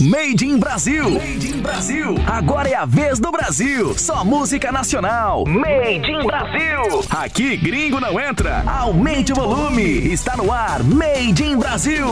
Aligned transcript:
Made 0.00 0.44
in 0.44 0.58
Brasil. 0.58 1.08
Made 1.08 1.46
in 1.46 1.62
Brasil. 1.62 2.16
Agora 2.26 2.68
é 2.68 2.74
a 2.74 2.84
vez 2.84 3.20
do 3.20 3.30
Brasil. 3.30 3.96
Só 3.96 4.24
música 4.24 4.72
nacional. 4.72 5.44
Made 5.46 6.10
in 6.10 6.26
Brasil. 6.26 7.04
Aqui 7.08 7.56
gringo 7.56 8.00
não 8.00 8.18
entra. 8.18 8.64
Aumente 8.66 9.32
o 9.32 9.36
volume. 9.36 10.12
Está 10.12 10.36
no 10.36 10.50
ar. 10.50 10.82
Made 10.82 11.44
in 11.44 11.56
Brasil. 11.56 12.06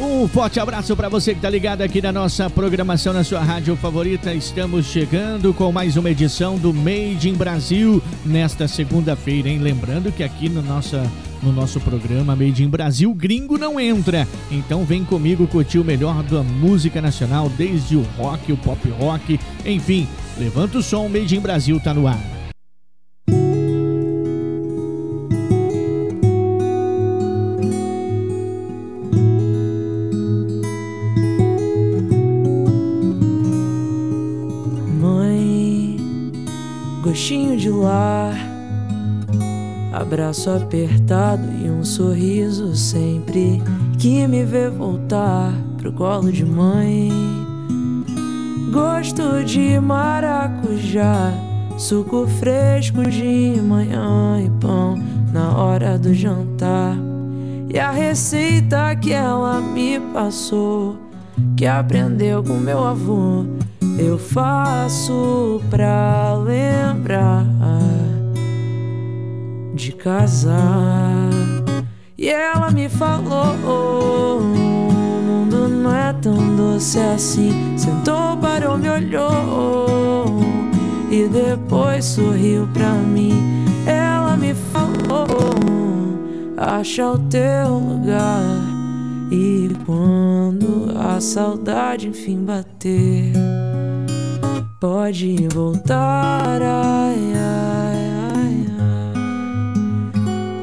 Um 0.00 0.28
forte 0.28 0.60
abraço 0.60 0.94
para 0.94 1.08
você 1.08 1.32
que 1.32 1.38
está 1.38 1.50
ligado 1.50 1.82
aqui 1.82 2.00
na 2.00 2.12
nossa 2.12 2.48
programação 2.48 3.12
na 3.12 3.24
sua 3.24 3.40
rádio 3.40 3.74
favorita. 3.74 4.32
Estamos 4.32 4.86
chegando 4.86 5.52
com 5.52 5.72
mais 5.72 5.96
uma 5.96 6.08
edição 6.08 6.56
do 6.56 6.72
Made 6.72 7.28
in 7.28 7.34
Brasil 7.34 8.00
nesta 8.24 8.68
segunda-feira, 8.68 9.48
hein? 9.48 9.58
Lembrando 9.58 10.12
que 10.12 10.22
aqui 10.22 10.48
no 10.48 10.62
nossa 10.62 11.02
no 11.42 11.52
nosso 11.52 11.80
programa 11.80 12.36
Made 12.36 12.62
in 12.62 12.68
Brasil, 12.68 13.12
gringo 13.12 13.58
não 13.58 13.78
entra. 13.78 14.26
Então 14.52 14.84
vem 14.84 15.04
comigo 15.04 15.48
curtir 15.48 15.80
o 15.80 15.84
melhor 15.84 16.22
da 16.22 16.44
música 16.44 17.02
nacional, 17.02 17.48
desde 17.48 17.96
o 17.96 18.02
rock, 18.16 18.52
o 18.52 18.56
pop 18.56 18.88
rock, 18.90 19.38
enfim, 19.66 20.06
levanta 20.38 20.78
o 20.78 20.82
som, 20.82 21.08
Made 21.08 21.36
in 21.36 21.40
Brasil 21.40 21.80
tá 21.80 21.92
no 21.92 22.06
ar. 22.06 22.37
Abraço 40.08 40.48
apertado 40.48 41.42
e 41.62 41.68
um 41.68 41.84
sorriso 41.84 42.74
sempre 42.74 43.62
que 43.98 44.26
me 44.26 44.42
vê 44.42 44.70
voltar 44.70 45.52
pro 45.76 45.92
colo 45.92 46.32
de 46.32 46.46
mãe. 46.46 47.12
Gosto 48.72 49.44
de 49.44 49.78
maracujá, 49.78 51.30
suco 51.76 52.26
fresco 52.26 53.02
de 53.02 53.60
manhã 53.62 54.40
e 54.42 54.48
pão 54.58 54.94
na 55.30 55.54
hora 55.54 55.98
do 55.98 56.14
jantar. 56.14 56.96
E 57.68 57.78
a 57.78 57.90
receita 57.90 58.96
que 58.96 59.12
ela 59.12 59.60
me 59.60 60.00
passou, 60.14 60.96
que 61.54 61.66
aprendeu 61.66 62.42
com 62.42 62.54
meu 62.54 62.82
avô, 62.82 63.44
eu 63.98 64.16
faço 64.18 65.60
pra 65.68 66.34
lembrar 66.34 67.44
de 69.78 69.92
casar. 69.92 71.30
E 72.18 72.28
ela 72.28 72.70
me 72.70 72.88
falou: 72.88 73.54
o 73.64 74.42
mundo 74.42 75.68
não 75.68 75.94
é 75.94 76.12
tão 76.14 76.56
doce 76.56 76.98
assim. 76.98 77.78
Sentou, 77.78 78.36
parou, 78.38 78.76
me 78.76 78.90
olhou 78.90 80.40
e 81.10 81.28
depois 81.28 82.04
sorriu 82.04 82.68
pra 82.74 82.90
mim. 82.90 83.64
Ela 83.86 84.36
me 84.36 84.52
falou: 84.52 85.54
acha 86.56 87.12
o 87.12 87.18
teu 87.18 87.78
lugar. 87.78 88.42
E 89.30 89.70
quando 89.86 90.90
a 90.98 91.20
saudade 91.20 92.08
enfim 92.08 92.44
bater, 92.44 93.32
pode 94.80 95.46
voltar. 95.54 96.60
Ai, 96.62 97.32
ai, 97.36 97.87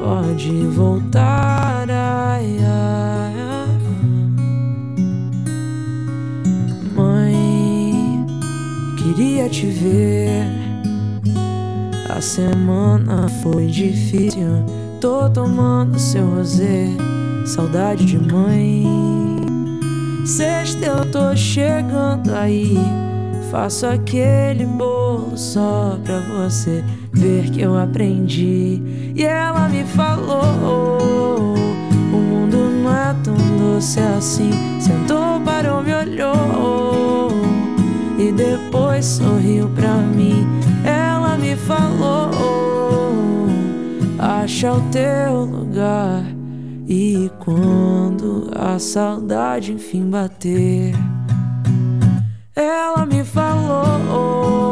pode 0.06 0.66
voltar. 0.68 1.90
Ai, 1.90 2.58
ai, 2.60 3.34
ai. 3.40 3.80
Mãe, 6.94 8.24
queria 8.98 9.48
te 9.48 9.66
ver. 9.66 10.46
A 12.08 12.20
semana 12.20 13.28
foi 13.42 13.66
difícil. 13.66 14.64
Tô 15.00 15.28
tomando 15.28 15.98
seu 15.98 16.36
rosé, 16.36 16.86
saudade 17.44 18.06
de 18.06 18.18
mãe. 18.32 18.86
Sexta 20.24 20.86
eu 20.86 21.10
tô 21.10 21.34
chegando 21.34 22.32
aí. 22.32 22.78
Faço 23.50 23.86
aquele 23.86 24.66
bolo 24.66 25.36
só 25.36 25.98
pra 26.04 26.20
você 26.20 26.84
ver 27.16 27.50
que 27.50 27.62
eu 27.62 27.76
aprendi. 27.76 29.12
E 29.14 29.24
ela 29.24 29.68
me 29.68 29.84
falou: 29.84 31.54
O 32.12 32.16
mundo 32.16 32.56
não 32.56 32.92
é 32.92 33.14
tão 33.24 33.34
doce 33.58 33.98
assim. 34.00 34.50
Sentou, 34.80 35.40
parou, 35.44 35.82
me 35.82 35.94
olhou 35.94 37.30
e 38.18 38.30
depois 38.32 39.04
sorriu 39.04 39.68
pra 39.70 39.94
mim. 39.94 40.46
Ela 40.84 41.36
me 41.36 41.56
falou: 41.56 42.30
Acha 44.18 44.72
o 44.72 44.80
teu 44.90 45.44
lugar. 45.44 46.22
E 46.88 47.32
quando 47.40 48.48
a 48.54 48.78
saudade 48.78 49.72
enfim 49.72 50.08
bater, 50.08 50.94
ela 52.54 53.04
me 53.04 53.24
falou 53.24 54.65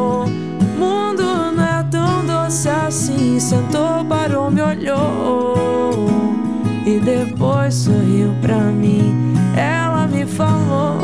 depois 7.05 7.75
sorriu 7.75 8.35
pra 8.41 8.59
mim. 8.59 9.35
Ela 9.57 10.07
me 10.07 10.27
falou: 10.27 11.01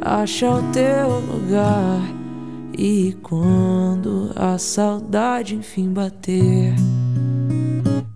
acha 0.00 0.50
o 0.50 0.62
teu 0.72 1.20
lugar. 1.20 2.00
E 2.76 3.16
quando 3.22 4.30
a 4.36 4.56
saudade 4.56 5.56
enfim 5.56 5.92
bater, 5.92 6.74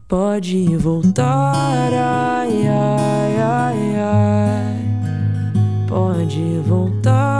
pode 0.07 0.77
voltar. 0.77 1.93
Ai, 1.93 2.69
ai, 2.69 3.41
ai, 3.41 3.97
ai. 3.99 4.77
Pode 5.89 6.61
voltar. 6.65 7.31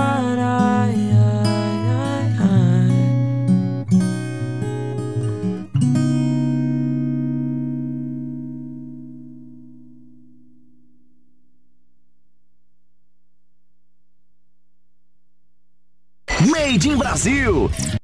Made 16.72 16.87
in 16.87 16.99
Brasil. 16.99 18.01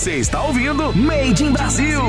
Você 0.00 0.16
está 0.16 0.42
ouvindo 0.42 0.96
Made 0.96 1.44
in 1.44 1.52
Brasil. 1.52 2.00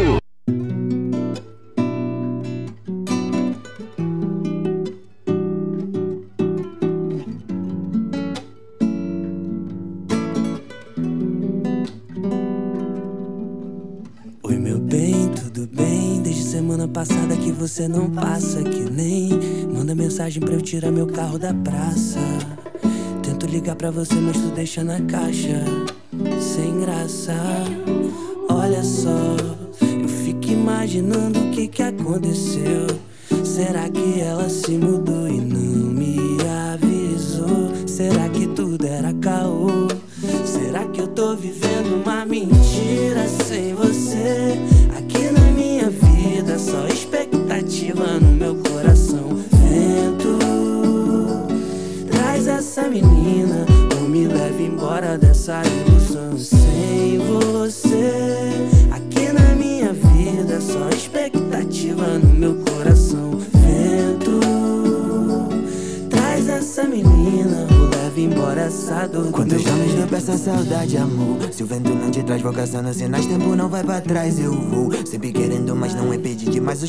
Oi, 14.42 14.58
meu 14.58 14.80
bem, 14.80 15.28
tudo 15.34 15.68
bem? 15.76 16.22
Desde 16.22 16.44
semana 16.44 16.88
passada 16.88 17.36
que 17.36 17.52
você 17.52 17.90
não 17.90 18.10
passa 18.10 18.64
que 18.64 18.90
nem 18.90 19.32
manda 19.70 19.94
mensagem 19.94 20.42
pra 20.42 20.54
eu 20.54 20.62
tirar 20.62 20.92
meu 20.92 21.08
carro 21.08 21.38
da 21.38 21.54
praça. 21.54 22.22
Tento 23.22 23.48
ligar 23.48 23.76
pra 23.76 23.92
você, 23.92 24.16
mas 24.16 24.38
tu 24.38 24.48
deixa 24.56 24.82
na 24.82 25.02
caixa. 25.02 25.66
Graça, 26.82 27.36
olha 28.50 28.82
só. 28.82 29.38
Eu 30.02 30.08
fico 30.08 30.48
imaginando 30.48 31.40
o 31.40 31.52
que 31.52 31.68
que 31.68 31.84
aconteceu. 31.84 32.88
Será 33.46 33.88
que 33.88 34.20
ela 34.20 34.50
se 34.50 34.72
mudou 34.72 35.21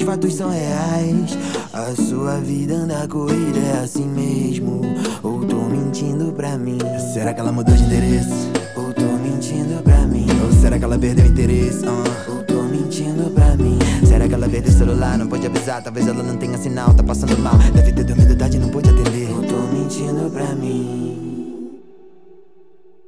os 0.02 0.06
fatos 0.06 0.34
são 0.34 0.50
reais. 0.50 1.38
A 1.72 1.94
sua 1.94 2.38
vida 2.40 2.74
anda 2.74 3.06
corrida, 3.06 3.58
é 3.58 3.84
assim 3.84 4.06
mesmo. 4.06 4.82
Ou 5.22 5.44
tô 5.44 5.56
mentindo 5.56 6.32
pra 6.32 6.58
mim? 6.58 6.78
Será 7.14 7.32
que 7.32 7.40
ela 7.40 7.52
mudou 7.52 7.74
de 7.74 7.84
endereço? 7.84 8.50
Ou 8.76 8.92
tô 8.92 9.02
mentindo 9.02 9.82
pra 9.82 9.98
mim? 10.06 10.26
Ou 10.44 10.52
será 10.52 10.78
que 10.78 10.84
ela 10.84 10.98
perdeu 10.98 11.26
interesse? 11.26 11.84
Ah, 11.86 12.30
Ou 12.30 12.42
tô 12.44 12.62
mentindo 12.64 13.30
pra 13.30 13.56
mim? 13.56 13.78
Será 14.04 14.28
que 14.28 14.34
ela 14.34 14.48
perdeu 14.48 14.72
o 14.72 14.76
celular? 14.76 15.16
Não 15.16 15.28
pode 15.28 15.46
avisar, 15.46 15.82
talvez 15.82 16.06
ela 16.06 16.22
não 16.22 16.36
tenha 16.36 16.58
sinal, 16.58 16.92
tá 16.94 17.02
passando 17.02 17.38
mal. 17.38 17.56
Deve 17.72 17.92
ter 17.92 18.04
dormido 18.04 18.36
tarde, 18.36 18.58
não 18.58 18.68
pode 18.68 18.90
atender. 18.90 19.30
Ou 19.30 19.42
tô 19.42 19.56
mentindo 19.72 20.30
pra 20.30 20.54
mim? 20.54 21.80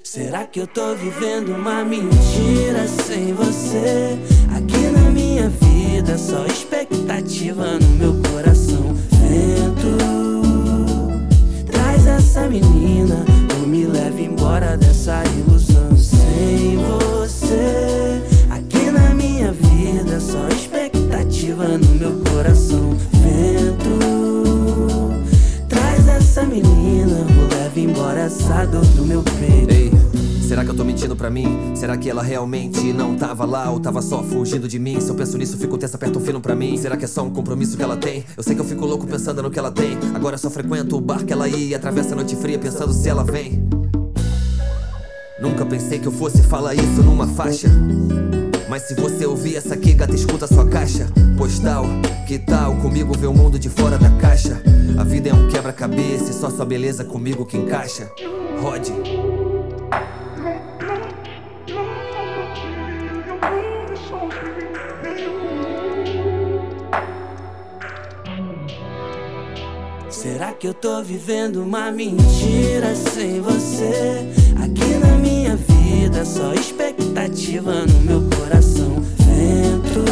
Será 0.05 0.45
que 0.47 0.61
eu 0.61 0.67
tô 0.69 0.95
vivendo 0.95 1.57
uma 1.57 1.85
mentira 1.85 2.87
sem 2.87 3.35
você? 3.35 4.17
Aqui 4.57 4.87
na 4.93 5.11
minha 5.45 5.49
vida, 5.49 6.17
só 6.17 6.47
expectativa 6.47 7.79
no 7.79 7.89
meu 7.97 8.15
coração. 8.31 8.95
Vento, 9.11 9.97
traz 11.67 12.07
essa 12.07 12.49
menina 12.49 13.25
ou 13.59 13.67
me 13.67 13.85
leve 13.87 14.25
embora 14.25 14.77
dessa 14.77 15.23
ilusão. 15.39 15.97
Sem 15.97 16.79
você, 16.79 18.23
aqui 18.51 18.91
na 18.91 19.15
minha 19.15 19.53
vida, 19.53 20.21
só 20.21 20.49
expectativa 20.49 21.67
no 21.79 21.95
meu 21.97 22.13
coração. 22.31 22.97
Vento, 23.13 23.99
traz 25.69 26.09
essa 26.09 26.43
menina 26.45 27.27
ou 27.39 27.59
leve 27.59 27.83
embora 27.83 28.21
essa 28.21 28.65
dor 28.65 28.85
do 28.87 29.05
meu 29.05 29.23
peito. 29.23 29.75
Ei, 29.75 29.94
será 30.55 30.65
que 30.65 30.71
eu 30.71 30.77
tô 30.77 30.85
mentindo 30.85 31.17
pra 31.17 31.29
mim? 31.29 31.75
Será 31.75 31.97
que 31.97 32.09
ela 32.09 32.23
realmente 32.23 32.93
não 32.93 33.17
tava 33.17 33.45
lá 33.45 33.73
ou 33.73 33.81
tava 33.81 34.01
só 34.01 34.23
fugindo 34.23 34.69
de 34.69 34.79
mim? 34.79 35.01
Se 35.01 35.11
eu 35.11 35.17
penso 35.17 35.37
nisso, 35.37 35.59
fico 35.59 35.77
tensa, 35.77 35.97
aperta 35.97 36.17
um 36.17 36.23
fino 36.23 36.41
pra 36.41 36.55
mim. 36.55 36.77
Será 36.77 36.97
que 36.97 37.05
é 37.05 37.09
só 37.09 37.25
um 37.25 37.31
compromisso 37.31 37.77
que 37.77 37.83
ela 37.83 37.97
tem? 37.97 38.25
Eu 38.37 38.43
sei 38.45 38.55
que 38.55 38.61
eu 38.61 38.65
fico 38.65 38.87
louco 38.87 39.05
pensando 39.05 39.43
no 39.43 39.51
que 39.51 39.59
ela 39.59 39.73
tem. 39.73 39.99
Agora 40.15 40.39
só 40.39 40.49
frequento 40.49 40.97
o 40.97 41.01
bar 41.01 41.25
que 41.25 41.33
ela 41.33 41.49
ia 41.49 41.71
e 41.71 41.75
atravessa 41.75 42.13
a 42.13 42.15
noite 42.15 42.37
fria 42.37 42.57
pensando 42.57 42.93
se 42.93 43.09
ela 43.09 43.25
vem. 43.25 43.69
Nunca 45.41 45.67
pensei 45.67 45.99
que 45.99 46.07
eu 46.07 46.13
fosse 46.13 46.41
falar 46.45 46.73
isso 46.77 47.03
numa 47.03 47.27
faixa. 47.27 47.69
Mas 48.71 48.83
se 48.83 48.95
você 48.95 49.27
ouvir 49.27 49.57
essa 49.57 49.75
aqui, 49.75 49.93
gata, 49.93 50.15
escuta 50.15 50.47
sua 50.47 50.69
caixa 50.69 51.09
postal. 51.37 51.85
Que 52.29 52.39
tal 52.39 52.77
comigo 52.77 53.13
ver 53.19 53.27
o 53.27 53.35
mundo 53.35 53.59
de 53.59 53.69
fora 53.69 53.99
da 53.99 54.11
caixa? 54.19 54.63
A 54.97 55.03
vida 55.03 55.31
é 55.31 55.35
um 55.35 55.49
quebra-cabeça 55.49 56.31
e 56.31 56.33
só 56.33 56.49
sua 56.49 56.65
beleza 56.65 57.05
comigo 57.05 57.45
que 57.45 57.57
encaixa. 57.57 58.09
Rode. 58.63 58.93
Será 70.25 70.53
que 70.53 70.67
eu 70.67 70.73
tô 70.73 71.03
vivendo 71.03 71.57
uma 71.57 71.93
mentira 71.93 72.95
sem 72.95 73.43
você? 73.43 74.27
Aqui 74.57 74.95
na 74.95 75.19
minha 75.19 75.55
vida, 75.55 76.25
só 76.25 76.55
expectativa 76.55 77.85
no 77.85 78.01
meu 78.01 78.23
coração. 78.31 79.03
Vento, 79.19 80.03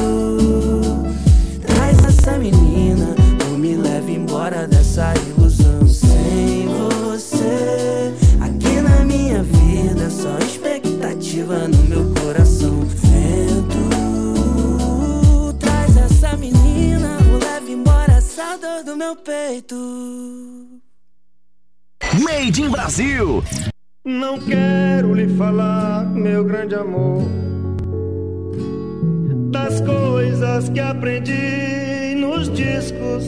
traz 1.66 1.96
essa 2.04 2.36
menina 2.36 3.14
ou 3.50 3.56
me 3.56 3.74
leve 3.74 4.12
embora 4.12 4.68
dessa 4.68 5.14
ilusão. 5.30 5.88
Sem 5.88 6.68
você, 7.08 8.12
aqui 8.38 8.82
na 8.82 9.06
minha 9.06 9.42
vida, 9.42 10.10
só 10.10 10.36
expectativa 10.46 11.66
no 11.68 11.82
meu 11.84 12.04
coração. 12.10 12.31
Essa 18.32 18.56
dor 18.56 18.82
do 18.82 18.96
meu 18.96 19.14
peito. 19.14 19.76
Made 22.24 22.62
in 22.62 22.70
Brasil. 22.70 23.44
Não 24.04 24.38
quero 24.38 25.14
lhe 25.14 25.28
falar, 25.36 26.06
meu 26.06 26.42
grande 26.42 26.74
amor, 26.74 27.24
das 29.50 29.82
coisas 29.82 30.70
que 30.70 30.80
aprendi 30.80 32.14
nos 32.16 32.48
discos. 32.50 33.24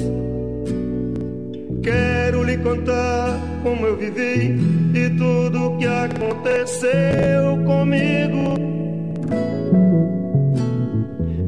Quero 1.82 2.42
lhe 2.42 2.56
contar 2.58 3.38
como 3.62 3.86
eu 3.86 3.96
vivi 3.98 4.58
e 4.94 5.10
tudo 5.18 5.76
que 5.76 5.86
aconteceu 5.86 7.62
comigo. 7.66 8.54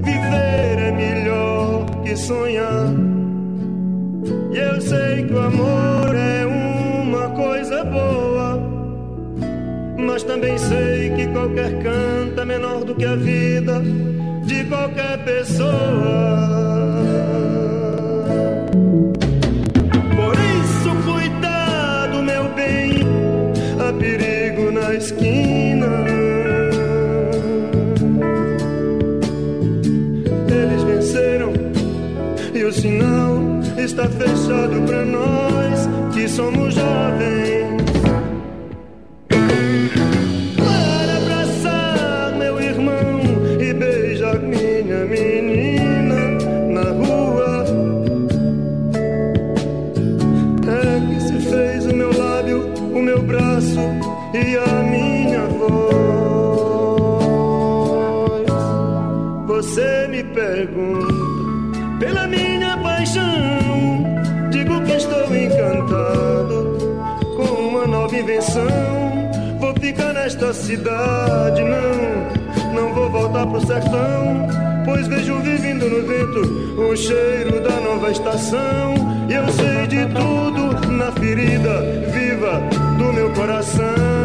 Viver 0.05 0.79
é 0.79 0.93
melhor 0.93 2.03
que 2.03 2.15
sonhar. 2.17 3.16
E 4.53 4.59
eu 4.59 4.81
sei 4.81 5.25
que 5.25 5.33
o 5.33 5.39
amor 5.39 6.15
é 6.15 6.47
uma 6.47 7.29
coisa 7.31 7.85
boa. 7.85 8.61
Mas 9.99 10.23
também 10.23 10.57
sei 10.59 11.11
que 11.11 11.27
qualquer 11.29 11.73
canto 11.83 12.41
é 12.41 12.45
menor 12.45 12.85
do 12.85 12.95
que 12.95 13.05
a 13.05 13.17
vida 13.17 13.83
de 14.47 14.65
qualquer 14.65 15.19
pessoa. 15.25 15.67
Por 20.15 20.35
isso, 20.35 20.91
cuidado, 21.05 22.23
meu 22.23 22.45
bem, 22.55 23.01
há 23.81 23.93
perigo 23.93 24.71
na 24.71 24.95
esquina. 24.95 25.87
Eles 30.49 30.83
venceram 30.85 31.53
e 32.55 32.65
o 32.65 32.73
sinal 32.73 33.46
está 33.87 34.09
fechado 34.09 34.83
pra 34.85 35.05
nós 35.05 35.89
que 36.13 36.29
somos 36.29 36.75
jovens. 36.75 37.66
Nesta 70.27 70.53
cidade, 70.53 71.63
não, 71.63 72.73
não 72.75 72.93
vou 72.93 73.09
voltar 73.09 73.47
pro 73.47 73.65
sertão. 73.65 74.49
Pois 74.85 75.07
vejo 75.07 75.39
vivendo 75.39 75.89
no 75.89 76.05
vento 76.05 76.81
o 76.81 76.97
cheiro 76.97 77.61
da 77.61 77.81
nova 77.81 78.11
estação. 78.11 78.95
E 79.29 79.35
eu 79.35 79.47
sei 79.53 79.87
de 79.87 80.05
tudo 80.07 80.91
na 80.91 81.13
ferida 81.13 81.81
viva 82.13 82.61
do 82.99 83.13
meu 83.13 83.33
coração. 83.35 84.16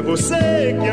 É 0.00 0.02
você 0.02 0.74
que 0.80 0.88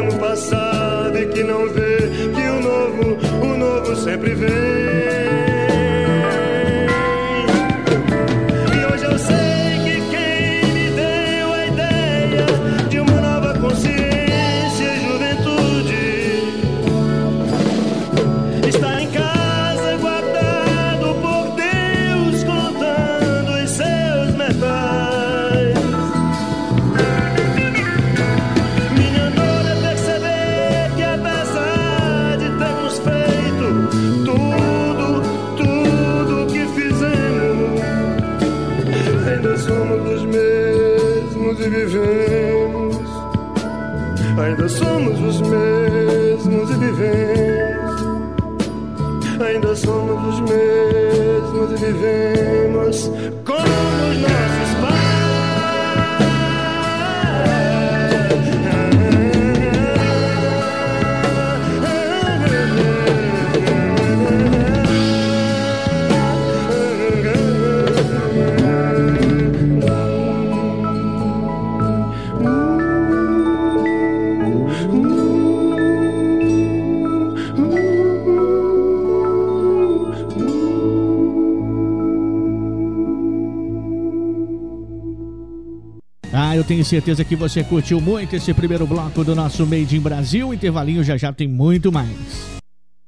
tenho 86.67 86.83
certeza 86.83 87.23
que 87.23 87.35
você 87.35 87.63
curtiu 87.63 88.01
muito 88.01 88.35
esse 88.35 88.53
primeiro 88.53 88.85
bloco 88.85 89.23
do 89.23 89.33
nosso 89.33 89.65
Made 89.65 89.95
in 89.95 90.01
Brasil. 90.01 90.53
Intervalinho 90.53 91.01
já 91.01 91.15
já 91.15 91.31
tem 91.31 91.47
muito 91.47 91.91
mais. 91.91 92.59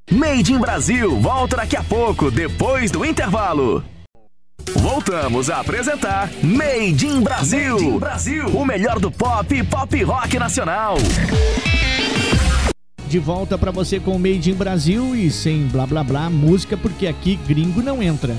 Made 0.09 0.53
in 0.53 0.59
Brasil 0.59 1.19
volta 1.19 1.57
daqui 1.57 1.75
a 1.75 1.83
pouco, 1.83 2.31
depois 2.31 2.89
do 2.89 3.03
intervalo. 3.03 3.83
Voltamos 4.77 5.49
a 5.49 5.59
apresentar 5.59 6.31
Made 6.41 7.05
in 7.05 7.21
Brasil. 7.21 7.73
Made 7.73 7.85
in 7.85 7.99
Brasil. 7.99 8.47
O 8.47 8.65
melhor 8.65 8.97
do 8.97 9.11
pop 9.11 9.53
e 9.53 9.61
pop 9.61 10.03
rock 10.03 10.39
nacional. 10.39 10.95
De 13.07 13.19
volta 13.19 13.57
para 13.57 13.71
você 13.71 13.99
com 13.99 14.17
Made 14.17 14.51
in 14.51 14.55
Brasil 14.55 15.15
e 15.15 15.29
sem 15.29 15.67
blá 15.67 15.85
blá 15.85 16.03
blá 16.03 16.29
música, 16.29 16.77
porque 16.77 17.07
aqui 17.07 17.35
gringo 17.47 17.81
não 17.81 18.01
entra. 18.01 18.35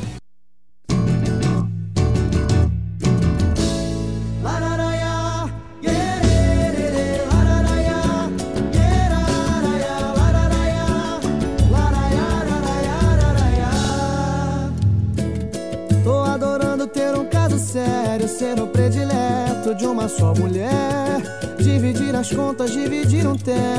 As 22.31 22.37
contas, 22.37 22.71
dividir 22.71 23.27
um. 23.27 23.70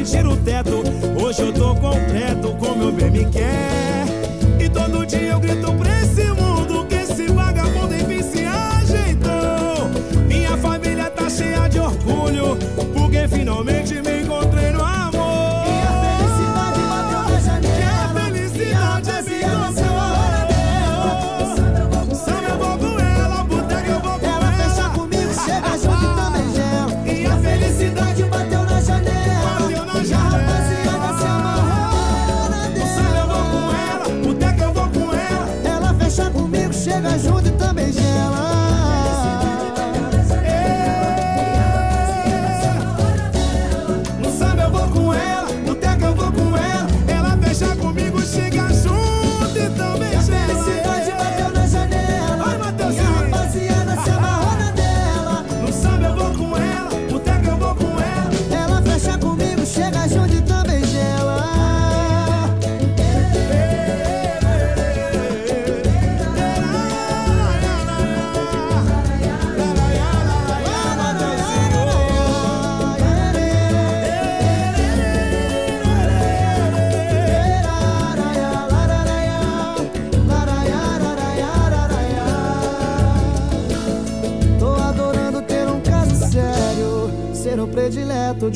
Dividir 0.00 0.26
o 0.26 0.36
teto. 0.36 0.82
Hoje 1.22 1.42
eu 1.42 1.52
tô 1.52 1.74
completo, 1.74 2.56
como 2.58 2.76
meu 2.76 2.92
bem 2.92 3.10
me 3.10 3.24
quer. 3.26 4.06
E 4.58 4.68
todo 4.68 5.06
dia 5.06 5.32
eu 5.32 5.40
grito 5.40 5.72
pra 5.74 6.00
esse 6.00 6.24
mundo 6.32 6.86
que 6.86 6.94
esse 6.96 7.26
vagabundo 7.26 7.94
enfim 7.94 8.22
se 8.22 8.44
ajeitou. 8.44 9.90
Minha 10.26 10.56
família 10.56 11.10
tá 11.10 11.28
cheia 11.28 11.68
de 11.68 11.78
orgulho, 11.78 12.56
porque 12.94 13.28
finalmente 13.28 13.99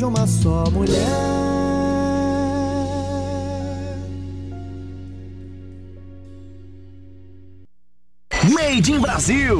de 0.05 0.09
uma 0.09 0.27
só 0.27 0.65
mulher. 0.71 1.09
Made 8.53 8.93
in 8.93 9.01
Brasil. 9.01 9.54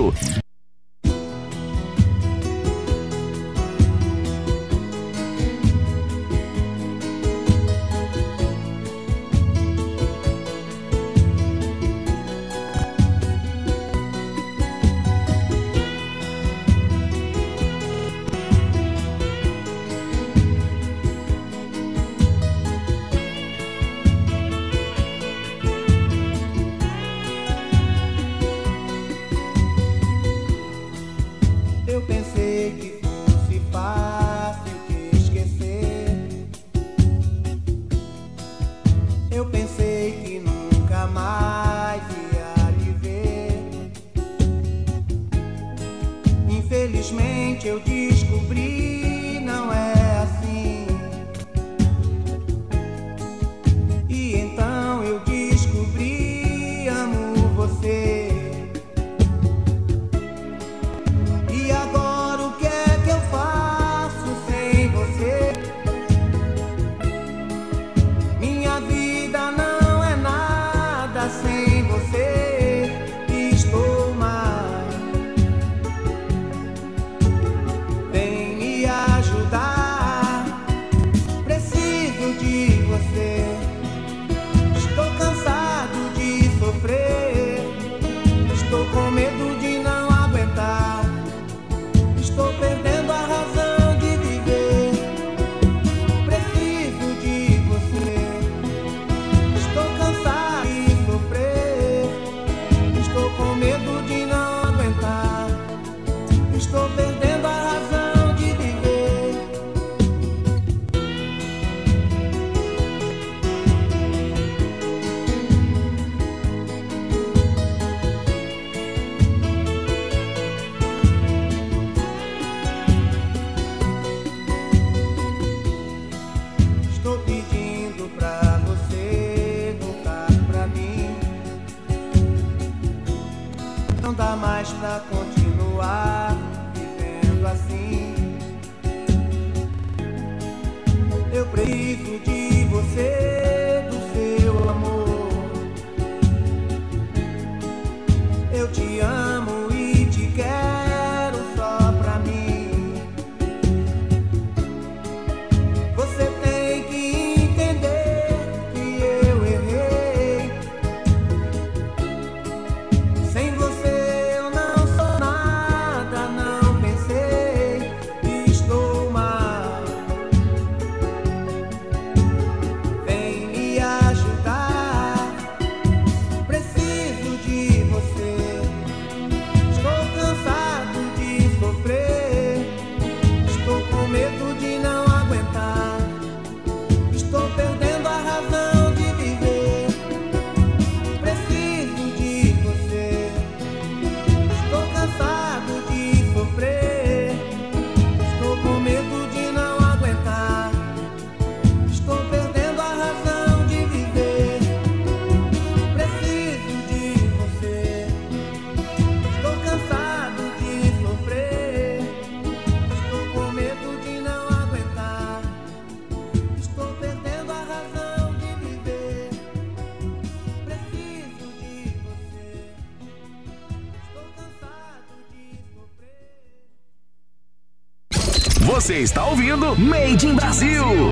Você 228.85 228.99
está 228.99 229.25
ouvindo 229.25 229.75
Made 229.81 230.27
in 230.27 230.35
Brasil. 230.35 231.09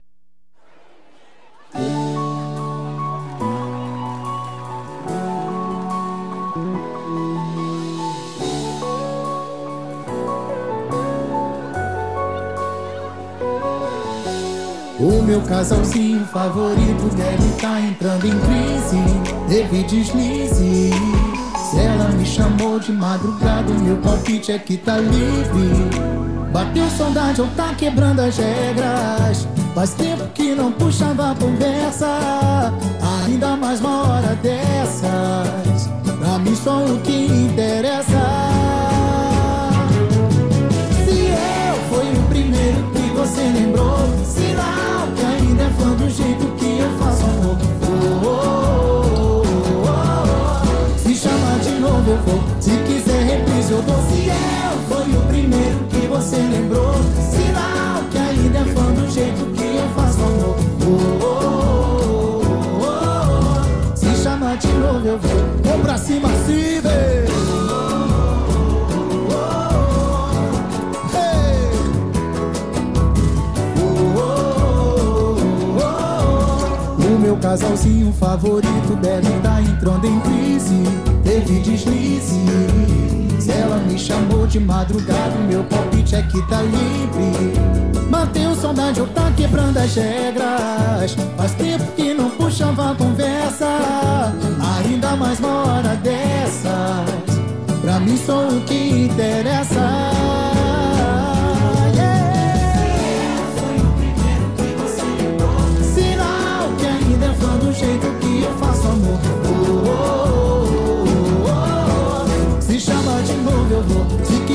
O 15.00 15.22
meu 15.22 15.40
casalzinho 15.40 16.26
favorito 16.26 17.08
deve 17.16 17.48
estar 17.54 17.68
tá 17.68 17.80
entrando 17.80 18.26
em 18.26 18.38
crise, 18.38 18.98
teve 19.48 19.82
deslize. 19.84 20.90
Se 21.70 21.78
ela 21.78 22.10
me 22.10 22.26
chamou 22.26 22.78
de 22.78 22.92
madrugada, 22.92 23.72
meu 23.72 23.96
palpite 23.96 24.52
é 24.52 24.58
que 24.58 24.76
tá 24.76 24.98
livre. 24.98 26.11
Bateu 26.52 26.86
saudade 26.90 27.40
ou 27.40 27.46
tá 27.56 27.74
quebrando 27.74 28.20
as 28.20 28.36
regras. 28.36 29.48
Faz 29.74 29.94
tempo 29.94 30.26
que 30.34 30.54
não 30.54 30.70
puxava 30.70 31.34
conversa. 31.40 32.06
Ainda 33.24 33.56
mais 33.56 33.80
uma 33.80 34.02
hora 34.02 34.34
dessas. 34.42 35.88
Pra 36.18 36.38
mim 36.38 36.54
só 36.54 36.84
o 36.84 37.00
que 37.00 37.24
interessa. 37.24 38.20
Se 41.06 41.28
eu 41.30 41.74
fui 41.88 42.12
o 42.18 42.22
primeiro 42.28 42.82
que 42.92 43.10
você 43.16 43.40
lembrou 43.40 43.96
Sinal 44.22 45.08
que 45.16 45.24
ainda 45.24 45.62
é 45.62 45.70
fã 45.70 45.88
do 45.94 46.10
jeito 46.10 46.46
que 46.58 46.80
eu 46.80 46.98
faço 46.98 47.24
amor. 47.24 47.56
Oh, 47.82 48.26
oh, 48.26 49.42
oh, 49.88 50.98
Se 50.98 51.14
chamar 51.14 51.58
de 51.60 51.70
novo 51.80 52.10
eu 52.10 52.18
vou. 52.18 52.42
Se 52.60 52.76
quiser 52.86 53.22
reprise 53.22 53.72
eu 53.72 53.80
dou 53.82 53.96
Se 54.10 54.28
eu 54.28 54.78
fui 54.88 55.16
o 55.16 55.20
primeiro 55.28 55.91
você 56.12 56.36
lembrou. 56.36 56.94
Sinal 57.30 58.02
que 58.10 58.18
ainda 58.18 58.58
é 58.58 58.64
fã 58.64 58.92
do 58.92 59.10
jeito 59.10 59.44
que 59.52 59.76
eu 59.76 59.88
faço 59.94 60.20
amor. 60.20 60.56
Oh, 60.84 61.24
oh, 61.24 62.42
oh, 62.82 63.96
Se 63.96 64.22
chamar 64.22 64.56
de 64.58 64.68
novo, 64.68 65.06
eu 65.06 65.18
vou. 65.18 65.72
Vou 65.72 65.78
pra 65.80 65.96
cima, 65.96 66.28
assim, 66.28 66.52
se 66.52 66.80
vê. 66.80 67.22
meu 77.20 77.36
casalzinho 77.36 78.12
favorito 78.14 78.96
deve 79.00 79.28
estar 79.36 79.62
entrando 79.62 80.06
em 80.06 80.20
crise. 80.20 80.82
Teve 81.22 81.60
deslize. 81.60 83.21
Ela 83.48 83.76
me 83.78 83.98
chamou 83.98 84.46
de 84.46 84.60
madrugada, 84.60 85.36
meu 85.48 85.64
palpite 85.64 86.16
é 86.16 86.22
que 86.22 86.40
tá 86.48 86.62
livre. 86.62 87.52
Mantenho 88.10 88.54
saudade, 88.54 89.00
eu 89.00 89.06
tá 89.08 89.32
quebrando 89.36 89.78
as 89.78 89.94
regras. 89.94 91.16
Faz 91.36 91.52
tempo 91.54 91.84
que 91.96 92.14
não 92.14 92.30
puxava 92.30 92.92
a 92.92 92.94
conversa. 92.94 93.66
Ainda 94.78 95.16
mais 95.16 95.38
uma 95.40 95.64
hora 95.64 95.96
dessas. 95.96 96.70
Pra 97.80 97.98
mim 97.98 98.16
só 98.16 98.48
o 98.48 98.60
que 98.62 99.06
interessa. 99.06 100.51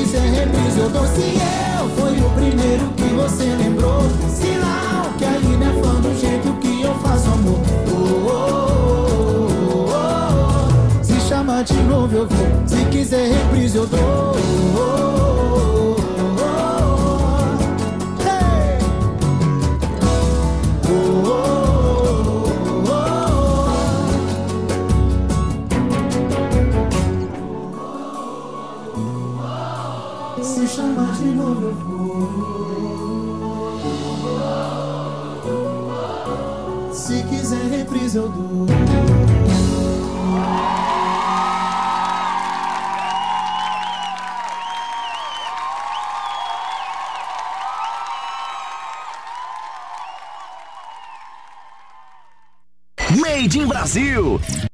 Vou, 0.08 0.14
se 0.14 0.14
quiser 0.14 0.30
reprise 0.30 0.80
eu 0.80 0.90
dou. 0.90 1.06
Se 1.08 1.22
eu 1.22 1.90
foi 1.90 2.20
o 2.20 2.30
primeiro 2.32 2.90
que 2.96 3.04
você 3.04 3.44
lembrou, 3.44 4.02
sinal 4.30 5.12
que 5.18 5.26
ainda 5.26 5.66
é 5.66 5.82
fã 5.82 5.96
do 5.96 6.20
jeito 6.20 6.54
que 6.60 6.82
eu 6.82 6.94
faço 7.00 7.28
amor. 7.30 7.60
Se 11.02 11.20
chama 11.28 11.64
de 11.64 11.82
novo 11.84 12.16
eu 12.16 12.28
vou, 12.28 12.68
se 12.68 12.86
quiser 12.86 13.32
reprise 13.32 13.78
eu 13.78 13.88
dou. 13.88 14.38
Made 38.18 38.26
in 53.56 53.68
Brasil. 53.68 54.67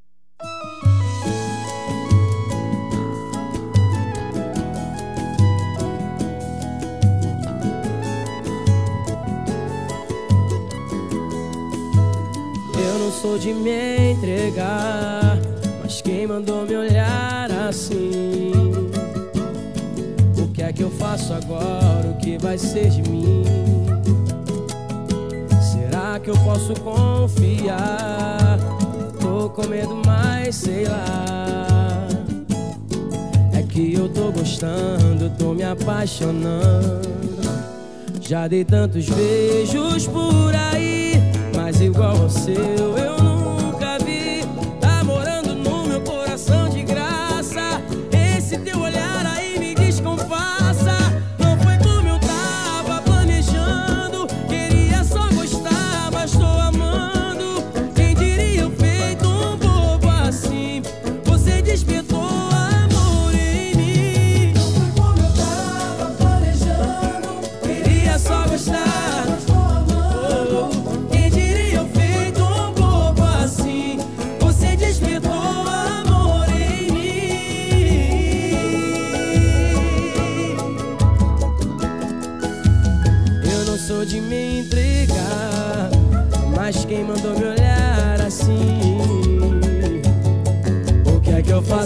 De 13.37 13.53
me 13.53 14.11
entregar. 14.11 15.39
Mas 15.81 16.01
quem 16.01 16.27
mandou 16.27 16.65
me 16.65 16.75
olhar 16.75 17.49
assim? 17.67 18.51
O 20.37 20.47
que 20.49 20.61
é 20.61 20.71
que 20.71 20.83
eu 20.83 20.91
faço 20.91 21.33
agora? 21.33 22.07
O 22.07 22.17
que 22.17 22.37
vai 22.37 22.57
ser 22.57 22.89
de 22.89 23.01
mim? 23.09 23.43
Será 25.61 26.19
que 26.19 26.29
eu 26.29 26.37
posso 26.39 26.73
confiar? 26.81 28.59
Tô 29.19 29.49
com 29.49 29.67
medo, 29.67 29.99
mas 30.05 30.55
sei 30.55 30.85
lá. 30.85 32.07
É 33.53 33.61
que 33.63 33.93
eu 33.93 34.09
tô 34.09 34.31
gostando, 34.31 35.29
tô 35.37 35.53
me 35.53 35.63
apaixonando. 35.63 37.01
Já 38.21 38.47
dei 38.47 38.63
tantos 38.63 39.09
beijos 39.09 40.07
por 40.07 40.53
aí, 40.55 41.13
mas 41.55 41.81
igual 41.81 42.15
ao 42.15 42.29
seu 42.29 42.97
eu 42.97 43.22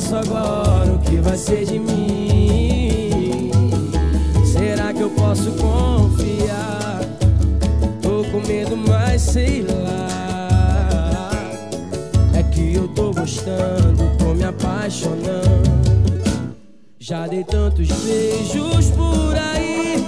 faço 0.07 0.15
agora? 0.15 0.93
O 0.93 0.99
que 0.99 1.17
vai 1.17 1.37
ser 1.37 1.65
de 1.65 1.77
mim? 1.77 3.51
Será 4.45 4.93
que 4.93 5.01
eu 5.01 5.09
posso 5.09 5.51
confiar? 5.51 7.01
Tô 8.01 8.23
com 8.31 8.39
medo, 8.47 8.77
mas 8.77 9.21
sei 9.21 9.63
lá. 9.63 11.31
É 12.33 12.43
que 12.43 12.75
eu 12.75 12.87
tô 12.89 13.11
gostando, 13.11 14.15
tô 14.17 14.33
me 14.33 14.45
apaixonando. 14.45 15.67
Já 16.99 17.27
dei 17.27 17.43
tantos 17.43 17.87
beijos 17.87 18.89
por 18.91 19.35
aí, 19.35 20.05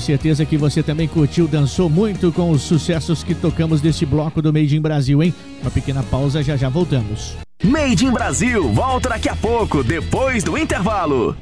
tenho 0.00 0.18
certeza 0.18 0.46
que 0.46 0.56
você 0.56 0.82
também 0.82 1.06
curtiu, 1.06 1.46
dançou 1.46 1.90
muito 1.90 2.32
com 2.32 2.50
os 2.50 2.62
sucessos 2.62 3.22
que 3.22 3.34
tocamos 3.34 3.82
desse 3.82 4.06
bloco 4.06 4.40
do 4.40 4.52
Made 4.52 4.74
in 4.74 4.80
Brasil, 4.80 5.22
hein? 5.22 5.34
Uma 5.60 5.70
pequena 5.70 6.02
pausa, 6.02 6.42
já 6.42 6.56
já 6.56 6.70
voltamos. 6.70 7.36
Made 7.62 8.06
in 8.06 8.10
Brasil 8.10 8.72
volta 8.72 9.10
daqui 9.10 9.28
a 9.28 9.36
pouco, 9.36 9.84
depois 9.84 10.42
do 10.42 10.56
intervalo. 10.56 11.36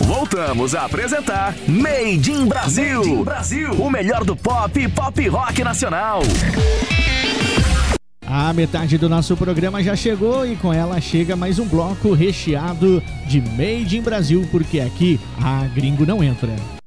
Voltamos 0.00 0.74
a 0.74 0.84
apresentar 0.84 1.56
Made 1.66 2.30
in 2.30 2.46
Brasil. 2.46 3.00
Made 3.00 3.10
in 3.10 3.24
Brasil. 3.24 3.72
O 3.72 3.90
melhor 3.90 4.24
do 4.24 4.36
pop 4.36 4.78
e 4.78 4.88
pop 4.88 5.28
rock 5.28 5.64
nacional. 5.64 6.22
A 8.24 8.52
metade 8.52 8.98
do 8.98 9.08
nosso 9.08 9.36
programa 9.36 9.82
já 9.82 9.96
chegou 9.96 10.46
e 10.46 10.54
com 10.54 10.72
ela 10.72 11.00
chega 11.00 11.34
mais 11.34 11.58
um 11.58 11.66
bloco 11.66 12.12
recheado 12.12 13.02
de 13.26 13.40
Made 13.40 13.98
in 13.98 14.02
Brasil, 14.02 14.46
porque 14.50 14.78
aqui 14.78 15.18
a 15.42 15.66
gringo 15.66 16.06
não 16.06 16.22
entra. 16.22 16.77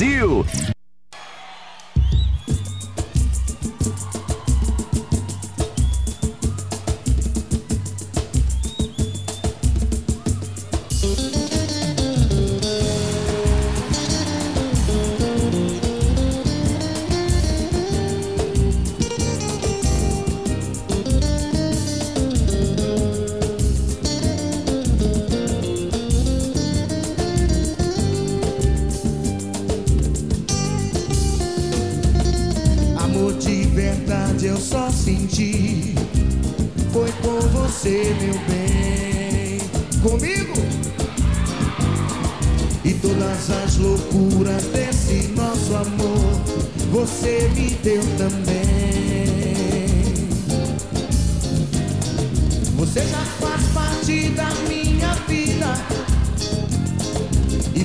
Brasil. 0.00 0.79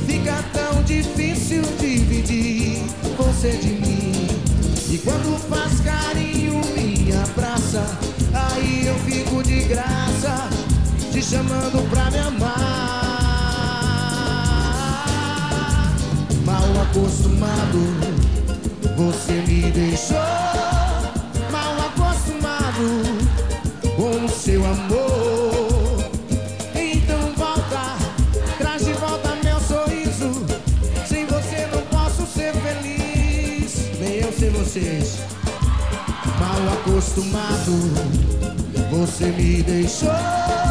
Fica 0.05 0.43
tão 0.53 0.83
difícil 0.83 1.61
dividir 1.79 2.83
você 3.17 3.51
de 3.51 3.69
mim. 3.69 4.27
E 4.89 4.97
quando 4.99 5.37
faz 5.49 5.79
carinho, 5.81 6.61
minha 6.75 7.23
praça, 7.35 7.83
Aí 8.35 8.85
eu 8.85 8.95
fico 8.99 9.41
de 9.41 9.61
graça, 9.61 10.49
te 11.11 11.21
chamando 11.21 11.89
pra 11.89 12.11
me 12.11 12.19
amar. 12.19 12.55
Mal 16.45 16.81
acostumado, 16.83 17.79
você 18.97 19.33
me 19.47 19.71
deixou. 19.71 20.34
Você 38.91 39.25
me 39.25 39.63
deixou. 39.63 40.64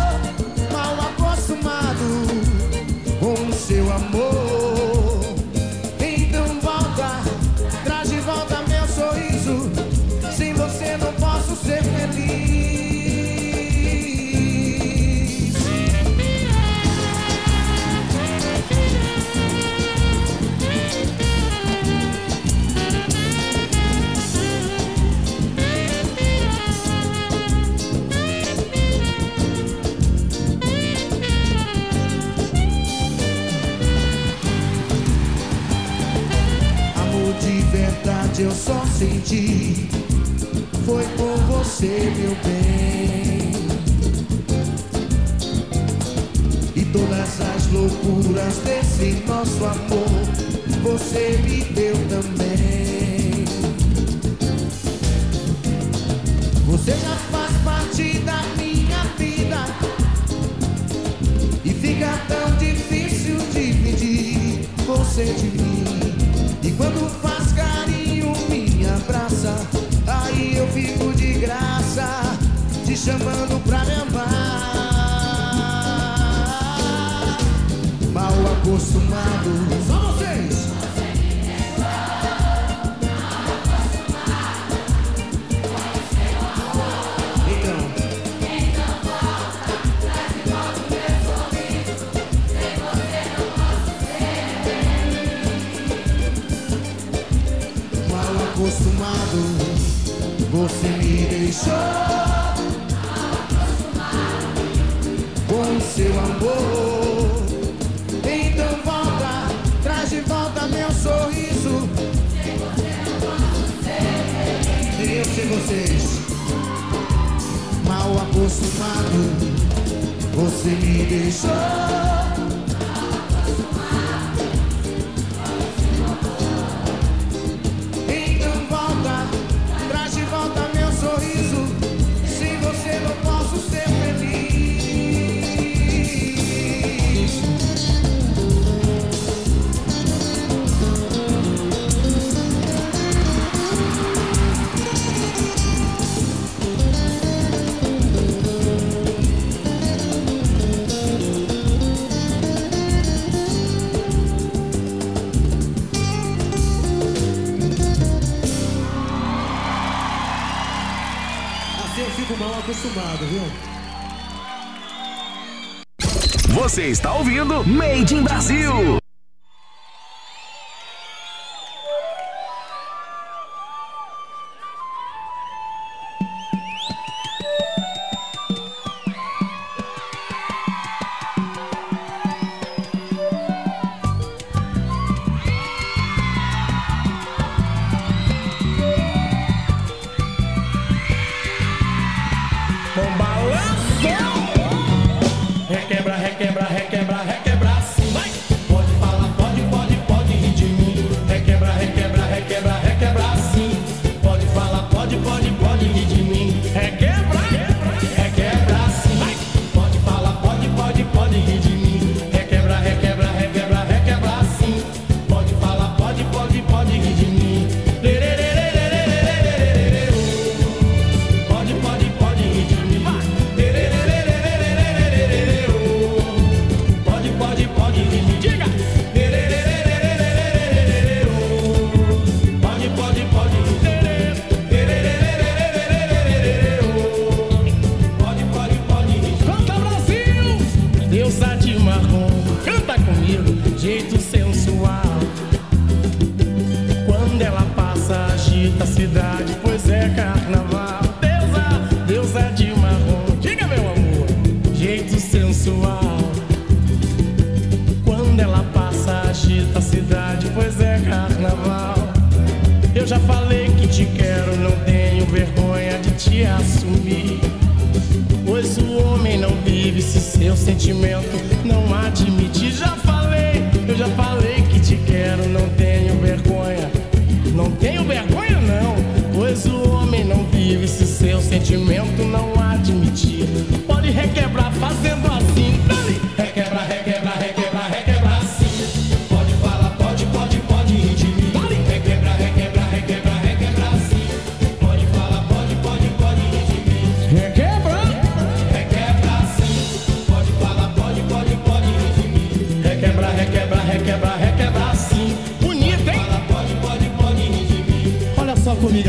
ouvindo 167.44 167.64
Made 167.66 168.14
in 168.14 168.22
Brasil. 168.22 169.03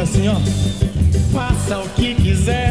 assim, 0.05 0.27
ó. 0.27 0.35
Faça 1.33 1.79
o 1.79 1.89
que 1.89 2.13
quiser. 2.15 2.64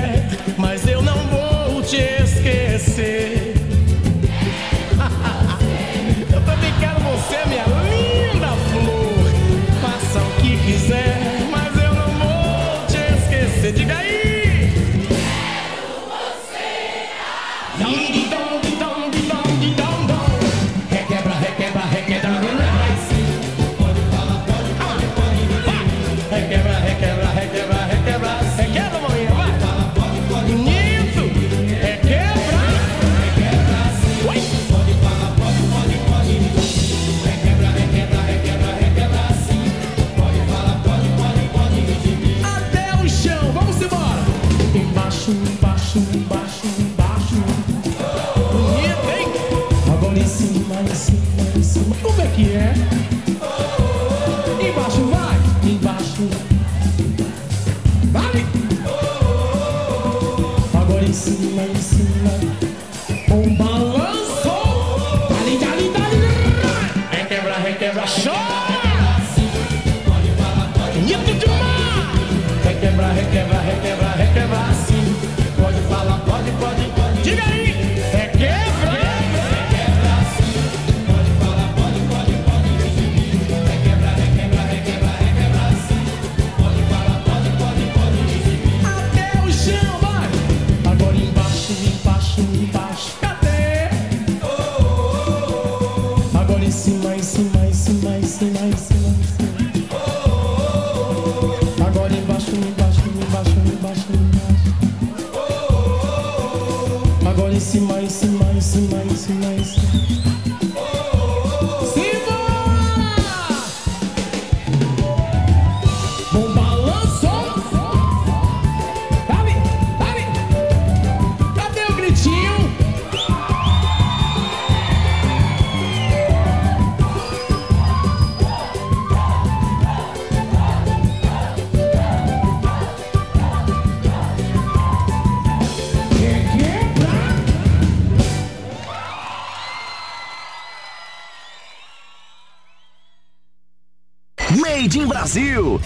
Brasil. 145.34 145.80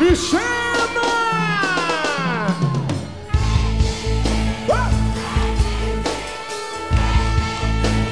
Me 0.00 0.16
chama! 0.16 0.42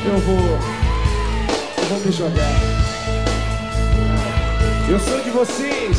Eu 0.05 0.19
vou. 0.19 0.37
Eu 1.79 1.85
vou 1.89 2.01
me 2.01 2.13
jogar. 2.13 2.72
Eu 4.93 5.01
sou 5.01 5.19
de 5.23 5.31
você. 5.31 5.92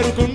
Quero 0.00 0.14
comigo. 0.14 0.29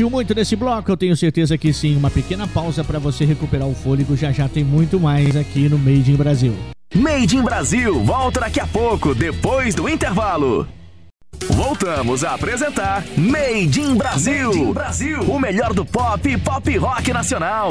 Curtiu 0.00 0.08
muito 0.08 0.34
desse 0.34 0.56
bloco? 0.56 0.90
Eu 0.90 0.96
tenho 0.96 1.14
certeza 1.14 1.58
que 1.58 1.74
sim. 1.74 1.94
Uma 1.94 2.10
pequena 2.10 2.48
pausa 2.48 2.82
para 2.82 2.98
você 2.98 3.26
recuperar 3.26 3.68
o 3.68 3.74
fôlego. 3.74 4.16
Já 4.16 4.32
já 4.32 4.48
tem 4.48 4.64
muito 4.64 4.98
mais 4.98 5.36
aqui 5.36 5.68
no 5.68 5.78
Made 5.78 6.10
in 6.10 6.16
Brasil. 6.16 6.56
Made 6.94 7.36
in 7.36 7.42
Brasil 7.42 8.02
volta 8.02 8.40
daqui 8.40 8.58
a 8.60 8.66
pouco, 8.66 9.14
depois 9.14 9.74
do 9.74 9.86
intervalo. 9.86 10.66
Voltamos 11.50 12.24
a 12.24 12.32
apresentar 12.32 13.04
Made 13.14 13.78
in 13.78 13.94
Brasil. 13.94 14.46
Made 14.46 14.58
in 14.58 14.72
Brasil. 14.72 15.20
O 15.20 15.38
melhor 15.38 15.74
do 15.74 15.84
pop 15.84 16.26
e 16.26 16.38
pop 16.38 16.78
rock 16.78 17.12
nacional. 17.12 17.70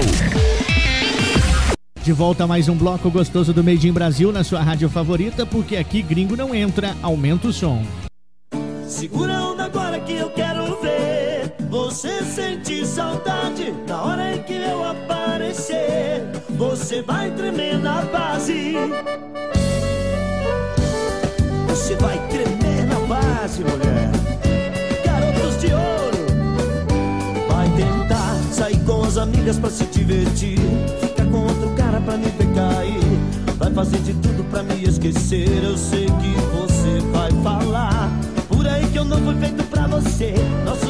De 2.03 2.13
volta 2.13 2.43
a 2.43 2.47
mais 2.47 2.69
um 2.69 2.75
bloco 2.75 3.09
gostoso 3.09 3.51
do 3.51 3.63
Made 3.63 3.87
in 3.87 3.91
Brasil 3.91 4.31
na 4.31 4.43
sua 4.43 4.61
rádio 4.61 4.87
favorita, 4.87 5.47
porque 5.47 5.77
aqui 5.77 6.03
gringo 6.03 6.35
não 6.35 6.53
entra, 6.53 6.95
aumenta 7.01 7.47
o 7.47 7.53
som. 7.53 7.83
Segura 8.87 9.35
a 9.35 9.58
Você 11.69 12.23
sente 12.23 12.83
saudade 12.83 13.71
na 13.87 14.03
hora 14.03 14.35
em 14.35 14.41
que 14.41 14.53
eu 14.53 14.83
aparecer. 14.83 16.23
Você 16.57 17.03
vai 17.03 17.29
tremer 17.29 17.77
na 17.77 18.01
base. 18.01 18.75
Você 21.67 21.95
vai 21.97 22.17
tremer 22.27 22.87
na 22.87 22.99
base, 23.01 23.63
mulher. 23.63 24.09
Garotos 25.05 25.61
de 25.61 25.67
ouro. 25.67 26.17
Vai 27.47 27.69
tentar 27.75 28.35
sair 28.51 28.79
com 28.83 29.03
as 29.03 29.17
amigas 29.17 29.59
pra 29.59 29.69
se 29.69 29.85
divertir. 29.85 30.57
Fica 30.99 31.23
com 31.25 31.43
outro 31.43 31.69
cara 31.77 32.01
pra 32.01 32.17
me 32.17 32.29
ver 32.31 32.51
cair. 32.55 33.55
Vai 33.57 33.71
fazer 33.71 33.99
de 33.99 34.13
tudo 34.15 34.43
pra 34.49 34.63
me 34.63 34.83
esquecer. 34.83 35.63
Eu 35.63 35.77
sei 35.77 36.05
que 36.05 36.33
você 36.57 36.99
vai 37.11 37.31
falar. 37.43 38.09
Por 38.47 38.67
aí 38.67 38.87
que 38.87 38.97
eu 38.97 39.05
não 39.05 39.17
fui 39.21 39.35
feito 39.35 39.63
pra 39.65 39.85
você. 39.85 40.33
Nosso 40.65 40.88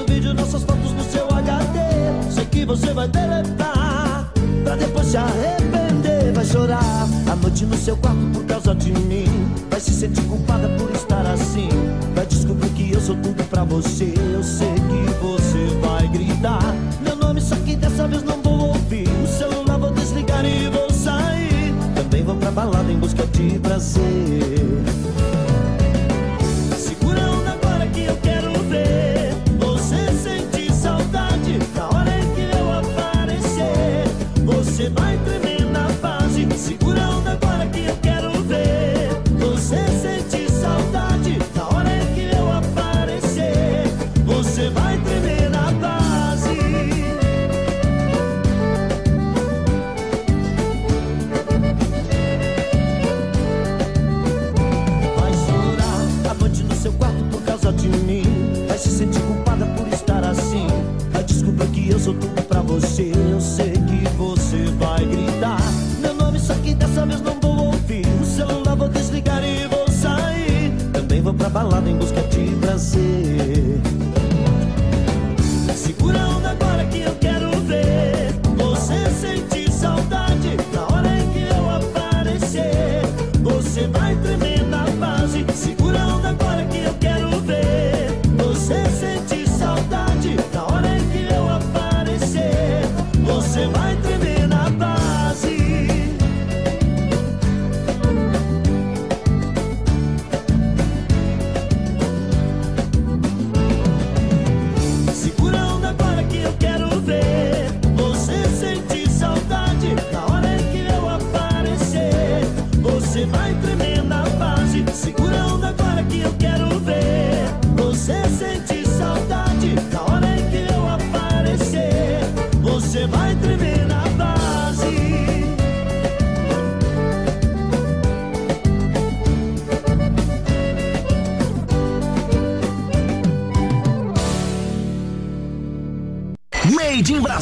você 2.70 2.94
vai 2.94 3.08
deletar. 3.08 4.32
Pra 4.64 4.76
depois 4.76 5.08
se 5.08 5.18
arrepender 5.18 6.32
Vai 6.36 6.46
chorar. 6.46 7.08
A 7.30 7.36
noite 7.36 7.66
no 7.66 7.76
seu 7.76 7.98
quarto 7.98 8.20
por 8.32 8.46
causa 8.46 8.76
de 8.76 8.92
mim. 8.92 9.26
Vai 9.72 9.80
se 9.80 9.92
sentir 9.92 10.22
culpada 10.22 10.70
por 10.78 10.92
estar 10.92 11.26
assim. 11.26 11.68
Vai 12.14 12.28
descobrir 12.28 12.70
que 12.70 12.92
eu 12.92 13.02
sou 13.02 13.16
tudo 13.16 13.44
pra 13.50 13.64
você. 13.64 14.14
Eu 14.34 14.44
sei 14.44 14.76
que 14.76 15.12
você 15.20 15.76
vai 15.82 16.08
gritar. 16.10 16.76
Meu 17.02 17.16
nome, 17.16 17.42
só 17.42 17.56
que 17.56 17.76
dessa 17.76 18.08
vez 18.08 18.24
não 18.24 18.40
vou 18.42 18.68
ouvir. 18.68 19.10
O 19.24 19.28
celular 19.28 19.80
vou 19.80 19.92
desligar 19.92 20.46
e 20.46 20.70
vou 20.70 20.92
sair. 20.92 21.74
Também 21.96 22.24
vou 22.24 22.36
pra 22.36 22.52
balada 22.52 22.92
em 22.92 23.00
busca 23.00 23.26
de 23.26 23.58
prazer 23.58 24.59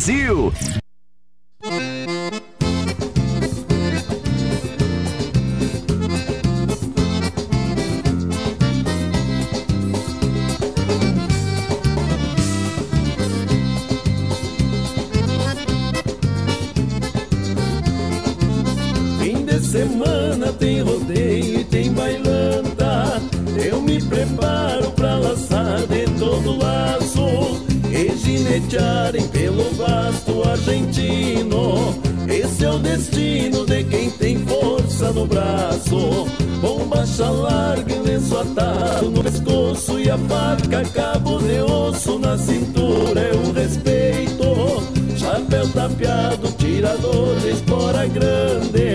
Brasil. 0.07 0.56
Destino 32.97 33.63
de 33.65 33.83
quem 33.83 34.09
tem 34.09 34.37
força 34.45 35.11
no 35.11 35.25
braço. 35.27 36.27
Bombacha 36.61 37.29
larga 37.29 37.93
e 37.93 37.99
lenço 37.99 38.35
atado 38.37 39.11
no 39.11 39.23
pescoço 39.23 39.99
e 39.99 40.09
a 40.09 40.17
faca 40.17 40.83
cabo 40.89 41.37
de 41.37 41.59
osso 41.61 42.17
na 42.17 42.37
cintura 42.37 43.19
é 43.19 43.35
o 43.35 43.51
respeito. 43.53 44.47
Chapéu 45.15 45.67
tapeado, 45.69 46.51
tirador 46.57 47.37
espora 47.47 48.07
grande. 48.07 48.86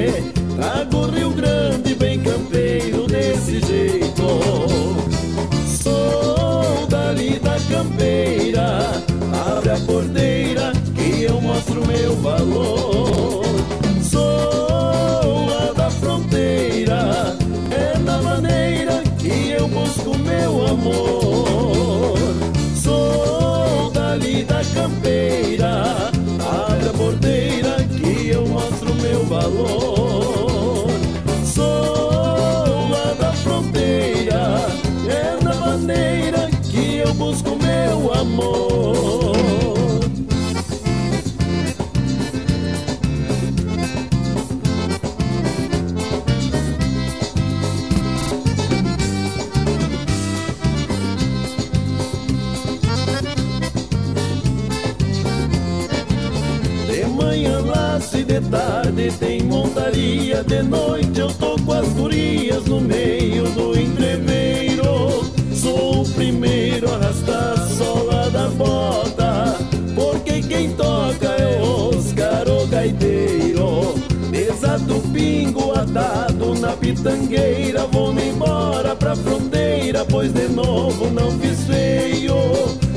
Montaria 60.12 60.44
De 60.44 60.62
noite 60.62 61.20
eu 61.20 61.32
tô 61.34 61.56
com 61.64 61.72
as 61.72 61.88
gurias 61.88 62.64
no 62.66 62.80
meio 62.80 63.44
do 63.50 63.78
entreveiro 63.78 65.24
Sou 65.54 66.02
o 66.02 66.08
primeiro 66.10 66.90
a 66.90 66.96
arrastar 66.96 67.52
a 67.52 67.66
sola 67.68 68.30
da 68.30 68.48
bota 68.48 69.56
Porque 69.94 70.40
quem 70.42 70.72
toca 70.72 71.28
é 71.28 71.60
Oscar 71.60 72.48
o 72.48 72.66
gaiteiro. 72.66 73.94
Desato 74.30 75.00
pingo 75.12 75.72
atado 75.72 76.54
na 76.58 76.72
pitangueira 76.72 77.86
Vou-me 77.86 78.30
embora 78.30 78.96
pra 78.96 79.14
fronteira 79.14 80.04
Pois 80.04 80.32
de 80.32 80.48
novo 80.48 81.10
não 81.10 81.30
fiz 81.38 81.64
feio. 81.64 82.36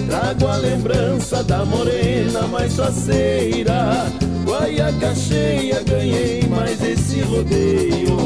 Trago 0.08 0.48
a 0.48 0.56
lembrança 0.58 1.44
da 1.44 1.66
morena 1.66 2.48
mais 2.48 2.76
faceira. 2.76 4.06
Guaiaca 4.46 5.16
cheia, 5.16 5.82
ganhei 5.84 6.44
mais 6.44 6.80
rodeio. 7.22 8.18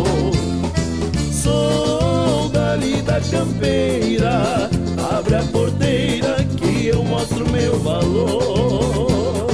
Sou 1.32 2.50
dali 2.50 3.02
da 3.02 3.20
campeira 3.22 4.70
Abre 5.18 5.36
a 5.36 5.44
porteira 5.44 6.36
que 6.58 6.88
eu 6.88 7.04
mostro 7.04 7.50
meu 7.50 7.80
valor. 7.80 9.48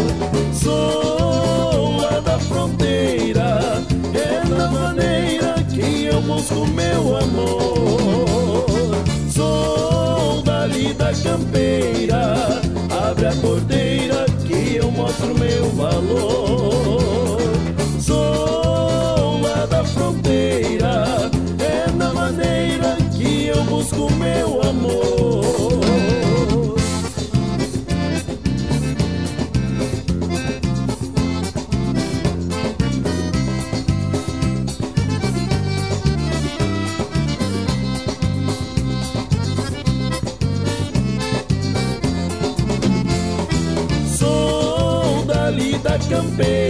Sou 0.53 1.97
lá 2.01 2.19
da 2.19 2.39
fronteira 2.39 3.83
É 4.13 4.47
da 4.47 4.67
maneira 4.69 5.55
que 5.73 6.05
eu 6.05 6.21
busco 6.21 6.65
meu 6.67 7.17
amor. 7.17 8.65
Sou 9.29 10.41
dali 10.43 10.93
da 10.93 11.13
campeira 11.13 12.35
Abre 13.07 13.27
a 13.27 13.35
porteira 13.35 14.25
que 14.47 14.75
eu 14.77 14.91
mostro 14.91 15.37
meu 15.37 15.69
valor. 15.71 17.39
Sou 17.99 18.54
busco 23.75 24.09
meu 24.13 24.61
amor. 24.61 25.43
Sou 44.17 45.25
dali 45.25 45.77
da 45.79 45.99
campeira 45.99 46.64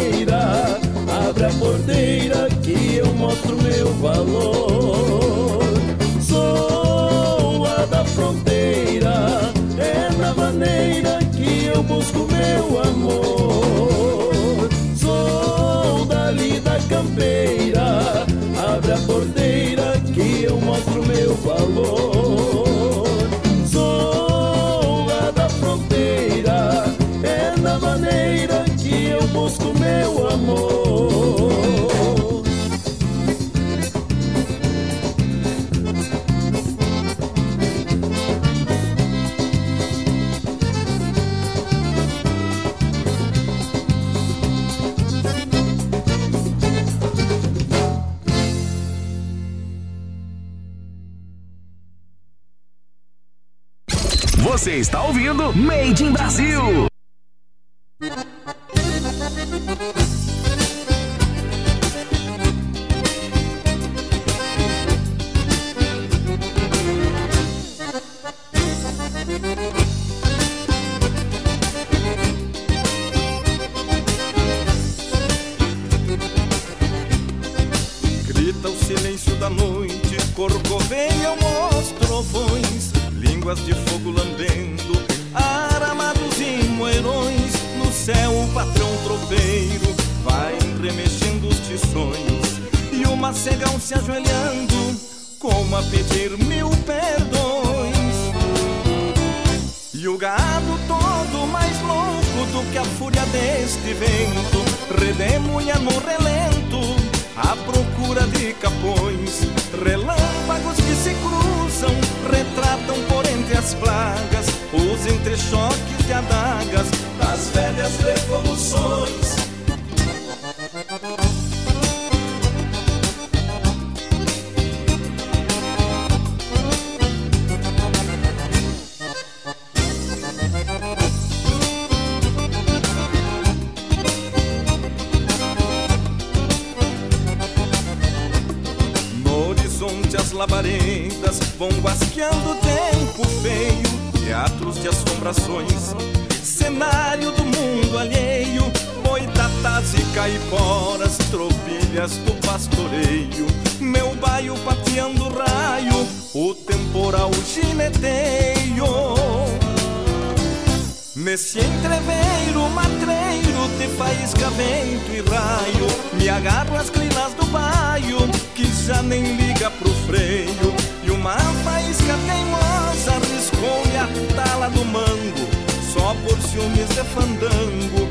ciúmes 176.55 176.89
de 176.95 177.03
fandango 177.03 178.04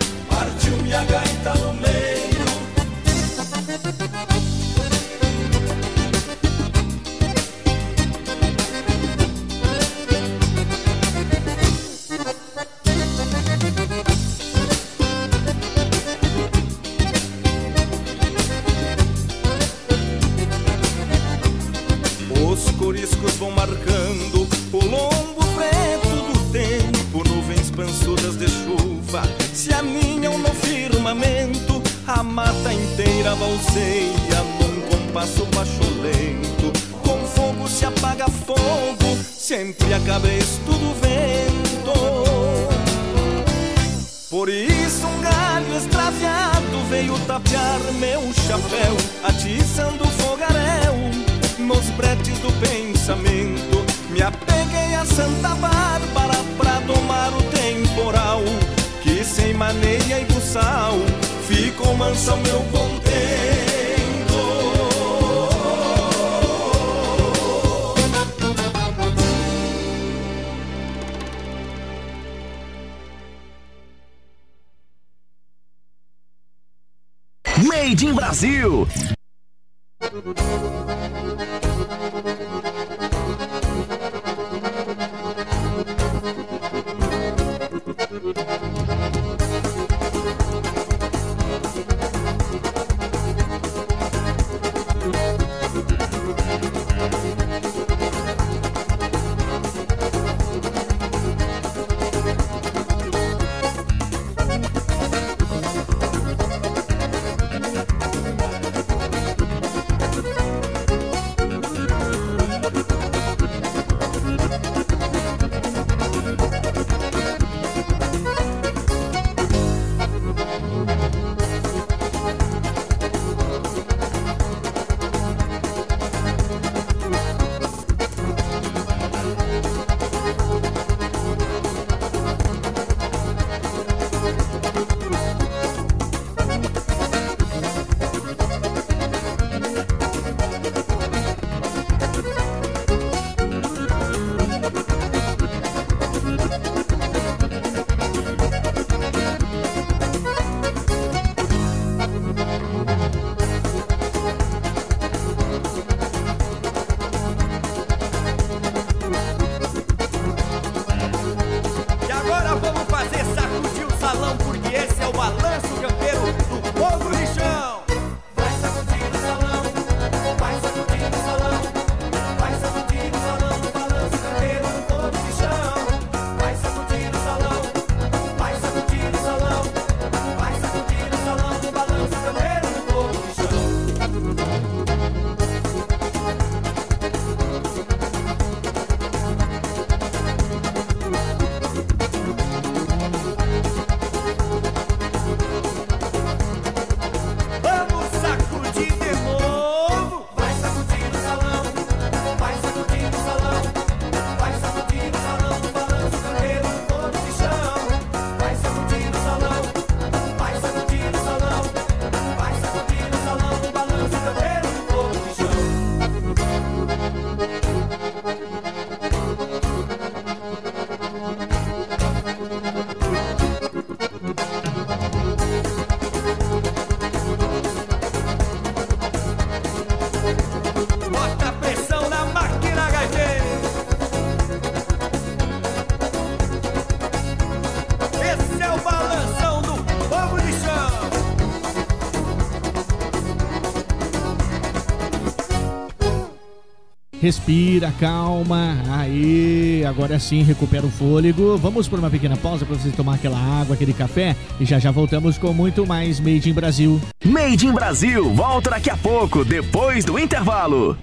Respira, 247.25 247.91
calma. 247.99 248.77
Aí, 248.91 249.83
agora 249.87 250.19
sim, 250.19 250.43
recupera 250.43 250.85
o 250.85 250.91
fôlego. 250.91 251.57
Vamos 251.57 251.89
por 251.89 251.99
uma 251.99 252.11
pequena 252.11 252.37
pausa 252.37 252.67
para 252.67 252.77
você 252.77 252.91
tomar 252.91 253.15
aquela 253.15 253.39
água, 253.39 253.75
aquele 253.75 253.95
café 253.95 254.37
e 254.61 254.67
já 254.67 254.79
já 254.79 254.91
voltamos 254.91 255.39
com 255.39 255.51
muito 255.51 255.87
mais 255.87 256.21
Made 256.21 256.51
in 256.51 256.53
Brasil. 256.53 257.01
Made 257.25 257.67
in 257.67 257.73
Brasil, 257.73 258.31
volta 258.35 258.69
daqui 258.69 258.91
a 258.91 258.97
pouco, 258.99 259.43
depois 259.43 260.05
do 260.05 260.19
intervalo. 260.19 260.99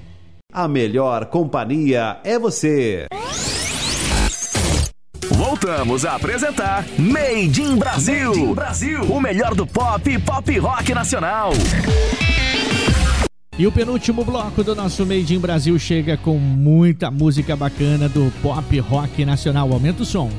A 0.53 0.67
melhor 0.67 1.26
companhia 1.26 2.19
é 2.24 2.38
você. 2.38 3.07
Voltamos 5.32 6.05
a 6.05 6.17
apresentar 6.17 6.86
Made 6.99 7.63
in 7.63 7.78
Brasil. 7.78 8.30
Made 8.30 8.41
in 8.41 8.53
Brasil, 8.53 9.01
o 9.05 9.19
melhor 9.19 9.55
do 9.55 9.65
pop 9.65 10.07
e 10.07 10.19
pop 10.19 10.59
rock 10.59 10.93
nacional. 10.93 11.51
E 13.60 13.68
o 13.68 13.72
penúltimo 13.72 14.24
bloco 14.24 14.64
do 14.64 14.74
nosso 14.74 15.06
Made 15.06 15.36
in 15.36 15.39
Brasil 15.39 15.78
chega 15.78 16.16
com 16.16 16.38
muita 16.38 17.12
música 17.12 17.54
bacana 17.54 18.08
do 18.08 18.32
pop 18.41 18.80
rock 18.80 19.26
nacional. 19.26 19.72
Aumenta 19.72 20.04
o 20.04 20.06
som. 20.06 20.32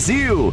Brasil. 0.00 0.50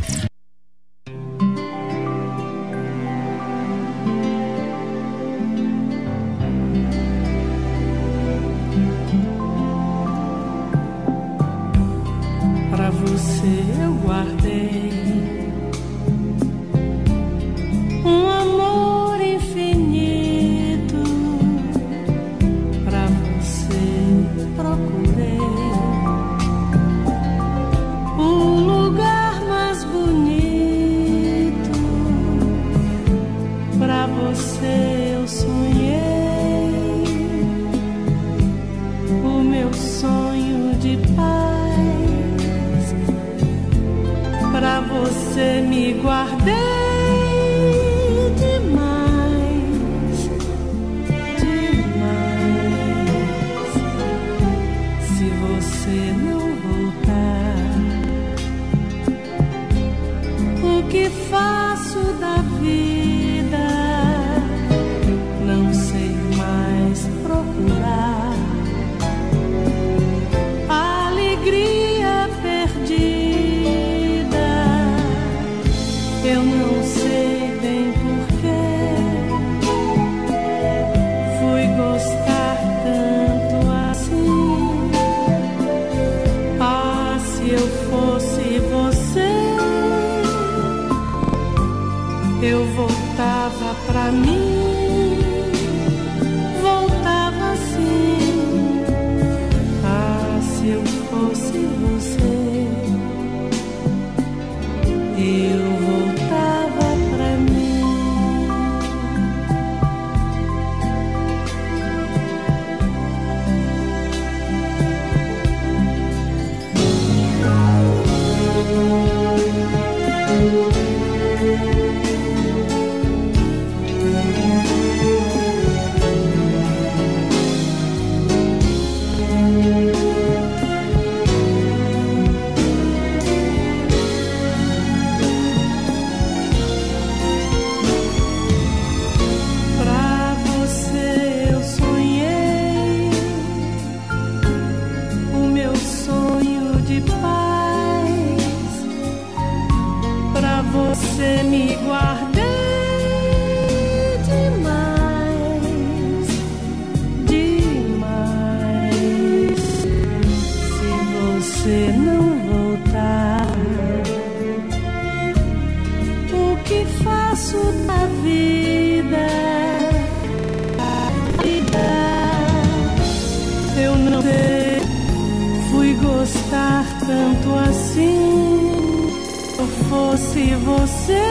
Gostar 176.28 176.86
tanto 177.00 177.50
assim. 177.70 179.08
Se 179.54 179.60
eu 179.60 179.68
fosse 179.90 180.56
você, 180.56 181.24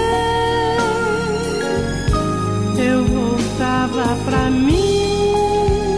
eu 2.78 3.04
voltava 3.04 4.16
pra 4.24 4.50
mim, 4.50 5.96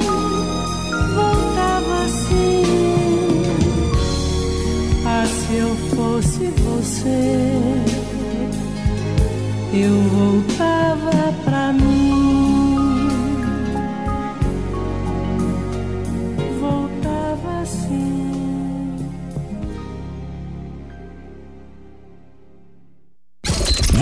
voltava 1.14 1.94
assim. 2.04 2.62
Ah, 5.06 5.26
se 5.26 5.54
eu 5.54 5.76
fosse 5.94 6.52
você, 6.66 7.54
eu 9.72 9.94
voltava 10.18 11.32
pra 11.44 11.47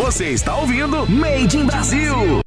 Você 0.07 0.27
está 0.27 0.57
ouvindo 0.57 1.05
Made 1.11 1.59
in 1.59 1.67
Brasil. 1.67 2.41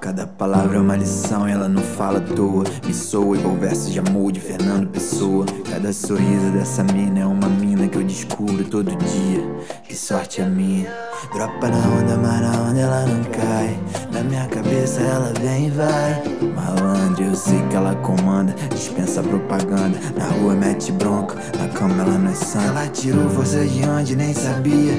Cada 0.00 0.26
palavra 0.26 0.78
é 0.78 0.80
uma 0.80 0.96
lição, 0.96 1.46
ela 1.46 1.68
não 1.68 1.82
fala 1.82 2.16
à 2.16 2.22
toa. 2.22 2.64
Me 2.86 2.94
soa 2.94 3.36
igual 3.36 3.56
versos 3.56 3.92
de 3.92 3.98
amor 3.98 4.32
de 4.32 4.40
Fernando 4.40 4.88
Pessoa. 4.88 5.44
Cada 5.70 5.92
sorriso 5.92 6.50
dessa 6.50 6.82
mina 6.82 7.20
é 7.20 7.26
uma 7.26 7.48
mina 7.50 7.86
que 7.88 7.98
eu 7.98 8.04
descubro 8.04 8.64
todo 8.64 8.96
dia. 8.96 9.42
Que 9.86 9.94
sorte 9.94 10.40
a 10.40 10.46
minha. 10.46 10.90
Dropa 11.32 11.68
na 11.68 11.78
onda, 11.78 12.14
onda 12.14 12.80
ela 12.80 13.06
não 13.06 13.24
cai. 13.24 13.78
Na 14.12 14.22
minha 14.22 14.46
cabeça 14.46 15.00
ela 15.00 15.32
vem 15.40 15.66
e 15.66 15.70
vai. 15.70 16.22
Malandro, 16.54 17.24
eu 17.24 17.34
sei 17.34 17.60
que 17.68 17.76
ela 17.76 17.94
comanda. 17.96 18.54
Dispensa 18.70 19.22
propaganda. 19.22 19.98
Na 20.16 20.26
rua 20.26 20.54
mete 20.54 20.92
bronca, 20.92 21.36
na 21.58 21.68
cama 21.68 22.02
ela 22.02 22.18
não 22.18 22.30
é 22.30 22.34
santa. 22.34 22.64
Ela 22.66 22.88
tirou 22.88 23.28
força 23.30 23.64
de 23.64 23.88
onde 23.88 24.16
nem 24.16 24.32
sabia. 24.32 24.94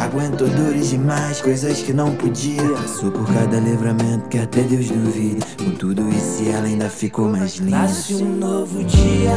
Aguentou 0.00 0.48
dores 0.48 0.90
demais, 0.90 1.40
coisas 1.40 1.80
que 1.82 1.92
não 1.92 2.14
podia. 2.16 2.62
Passou 2.72 3.10
por 3.10 3.26
cada 3.32 3.58
livramento 3.58 4.28
que 4.28 4.38
até 4.38 4.62
Deus 4.62 4.88
duvida. 4.88 5.46
Com 5.58 5.70
tudo 5.72 6.08
isso 6.08 6.42
ela 6.48 6.66
ainda 6.66 6.88
ficou 6.88 7.28
mais 7.28 7.56
linda. 7.56 7.78
Nasce 7.78 8.14
um 8.14 8.36
novo 8.36 8.82
dia, 8.84 9.32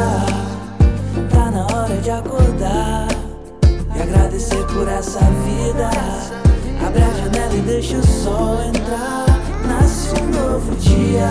tá 1.29 1.51
na 1.51 1.65
hora 1.65 1.97
de 1.97 2.09
acordar 2.09 3.18
agradecer 4.29 4.63
por 4.67 4.87
essa 4.87 5.19
vida. 5.19 5.89
Abre 6.85 7.01
a 7.01 7.13
janela 7.13 7.55
e 7.55 7.61
deixa 7.61 7.97
o 7.97 8.05
sol 8.05 8.61
entrar. 8.61 9.25
Nasce 9.67 10.09
um 10.21 10.27
novo 10.27 10.75
dia, 10.75 11.27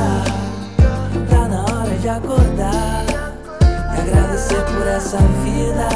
tá 1.30 1.48
na 1.48 1.62
hora 1.62 1.96
de 1.96 2.08
acordar 2.08 3.06
e 3.96 4.00
agradecer 4.00 4.64
por 4.64 4.86
essa 4.86 5.18
vida. 5.44 5.88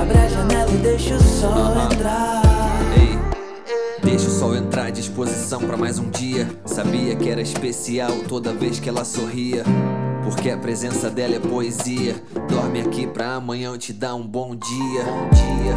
Abre 0.00 0.18
a 0.18 0.28
janela 0.28 0.70
e 0.70 0.78
deixa 0.78 1.14
o 1.16 1.22
sol 1.22 1.92
entrar. 1.92 2.42
Ei, 2.98 3.18
deixa 4.02 4.26
o 4.26 4.30
sol 4.30 4.56
entrar 4.56 4.86
à 4.86 4.90
disposição 4.90 5.60
pra 5.60 5.76
mais 5.76 5.98
um 5.98 6.08
dia. 6.08 6.48
Sabia 6.64 7.14
que 7.14 7.28
era 7.28 7.42
especial 7.42 8.12
toda 8.26 8.54
vez 8.54 8.80
que 8.80 8.88
ela 8.88 9.04
sorria. 9.04 9.64
Porque 10.26 10.50
a 10.50 10.58
presença 10.58 11.08
dela 11.08 11.36
é 11.36 11.38
poesia. 11.38 12.16
Dorme 12.48 12.80
aqui 12.80 13.06
pra 13.06 13.34
amanhã 13.34 13.78
te 13.78 13.92
dar 13.92 14.16
um 14.16 14.26
bom 14.26 14.56
dia. 14.56 15.04
dia. 15.32 15.74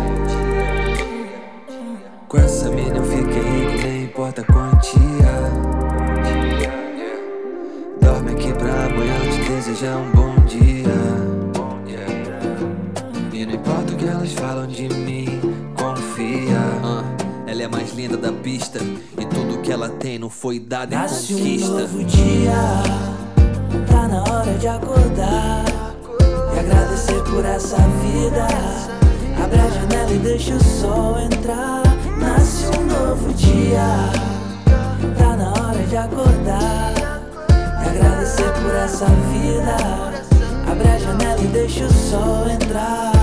Com 2.27 2.37
essa 2.37 2.69
mina 2.69 2.97
eu 2.97 3.03
fiquei 3.03 3.41
rico, 3.41 3.83
nem 3.83 4.03
importa 4.05 4.41
a 4.41 4.45
quantia. 4.45 4.99
Dorme 8.01 8.31
aqui 8.31 8.51
pra 8.53 8.85
amanhã 8.85 9.19
te 9.31 9.49
desejar 9.49 9.97
um 9.97 10.11
bom 10.11 10.35
dia. 10.45 10.89
E 13.31 13.45
não 13.45 13.53
importa 13.53 13.93
o 13.93 13.95
que 13.97 14.05
elas 14.05 14.33
falam 14.33 14.65
de 14.67 14.89
mim, 14.89 15.39
confia. 15.77 16.57
Ah, 16.83 17.03
ela 17.47 17.61
é 17.61 17.65
a 17.65 17.69
mais 17.69 17.93
linda 17.93 18.17
da 18.17 18.31
pista. 18.33 18.79
E 19.17 19.25
tudo 19.25 19.61
que 19.61 19.71
ela 19.71 19.89
tem 19.89 20.17
não 20.17 20.29
foi 20.29 20.59
dado 20.59 20.91
em 20.91 20.95
Nasce 20.95 21.33
um 21.35 21.37
conquista. 21.37 21.67
novo 21.81 22.03
dia, 22.03 22.55
tá 23.87 24.07
na 24.07 24.21
hora 24.21 24.53
de 24.57 24.67
acordar 24.67 25.65
e 26.53 26.59
agradecer 26.59 27.21
por 27.23 27.45
essa 27.45 27.77
vida. 27.77 28.47
Abre 29.43 29.59
a 29.59 29.69
janela 29.69 30.11
e 30.11 30.19
deixa 30.19 30.53
o 30.53 30.63
sol 30.63 31.19
entrar. 31.19 31.83
Nasce 32.17 32.65
um 32.77 32.85
novo 32.85 33.33
dia, 33.33 34.11
tá 35.17 35.35
na 35.35 35.49
hora 35.49 35.83
de 35.83 35.97
acordar 35.97 36.93
e 37.83 37.89
agradecer 37.89 38.51
por 38.61 38.75
essa 38.75 39.05
vida. 39.05 39.77
Abre 40.71 40.87
a 40.87 40.97
janela 40.97 41.41
e 41.41 41.47
deixa 41.47 41.85
o 41.85 41.93
sol 41.93 42.49
entrar. 42.49 43.18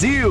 Brasil. 0.00 0.29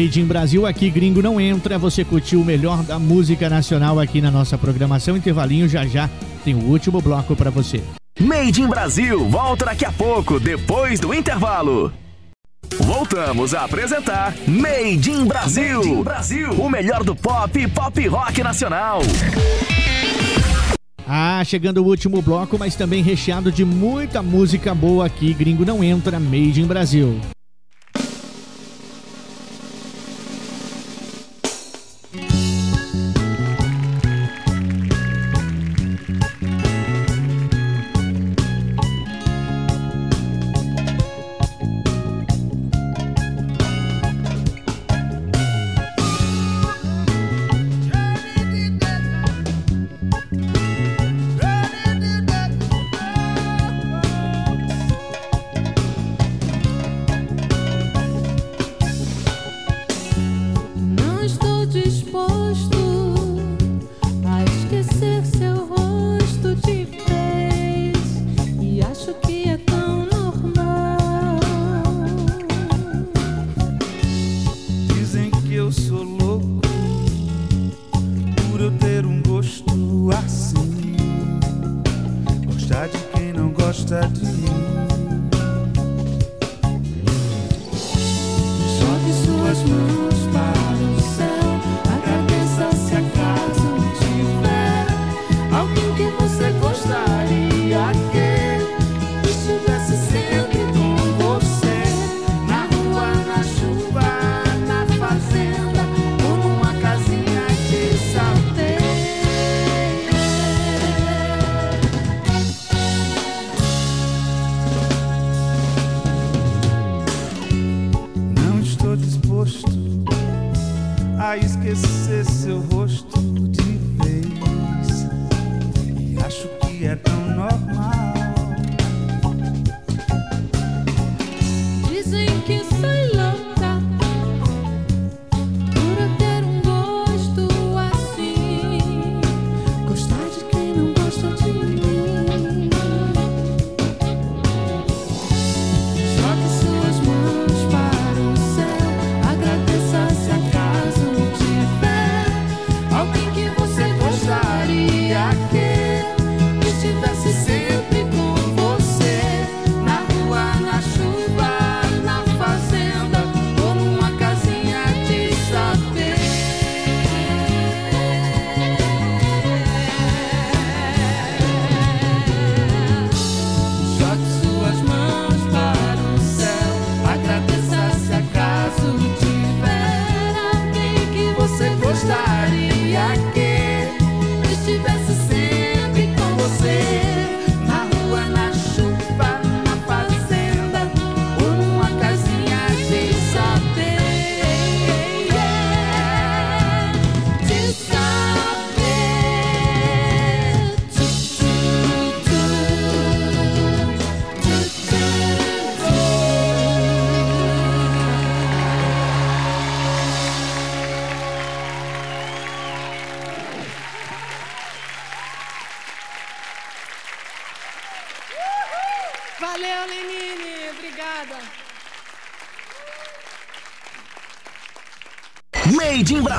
Made 0.00 0.18
in 0.18 0.24
Brasil, 0.24 0.64
aqui 0.64 0.88
gringo 0.88 1.20
não 1.20 1.38
entra. 1.38 1.78
Você 1.78 2.02
curtiu 2.06 2.40
o 2.40 2.44
melhor 2.44 2.82
da 2.82 2.98
música 2.98 3.50
nacional 3.50 4.00
aqui 4.00 4.18
na 4.18 4.30
nossa 4.30 4.56
programação. 4.56 5.14
Intervalinho 5.14 5.68
já 5.68 5.84
já 5.84 6.08
tem 6.42 6.54
o 6.54 6.70
último 6.70 7.02
bloco 7.02 7.36
para 7.36 7.50
você. 7.50 7.82
Made 8.18 8.62
in 8.62 8.66
Brasil, 8.66 9.28
volta 9.28 9.66
daqui 9.66 9.84
a 9.84 9.92
pouco, 9.92 10.40
depois 10.40 10.98
do 11.00 11.12
intervalo. 11.12 11.92
Voltamos 12.78 13.54
a 13.54 13.64
apresentar 13.66 14.34
Made 14.48 15.10
in 15.10 15.26
Brasil. 15.26 15.80
Made 15.80 15.90
in 15.90 16.02
Brasil, 16.02 16.50
o 16.52 16.70
melhor 16.70 17.04
do 17.04 17.14
pop 17.14 17.68
pop 17.68 18.08
rock 18.08 18.42
nacional. 18.42 19.02
Ah, 21.06 21.42
chegando 21.44 21.82
o 21.82 21.86
último 21.86 22.22
bloco, 22.22 22.58
mas 22.58 22.74
também 22.74 23.02
recheado 23.02 23.52
de 23.52 23.66
muita 23.66 24.22
música 24.22 24.74
boa 24.74 25.04
aqui. 25.04 25.34
Gringo 25.34 25.66
não 25.66 25.84
entra, 25.84 26.18
Made 26.18 26.62
in 26.62 26.66
Brasil. 26.66 27.20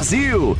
Brasil. 0.01 0.57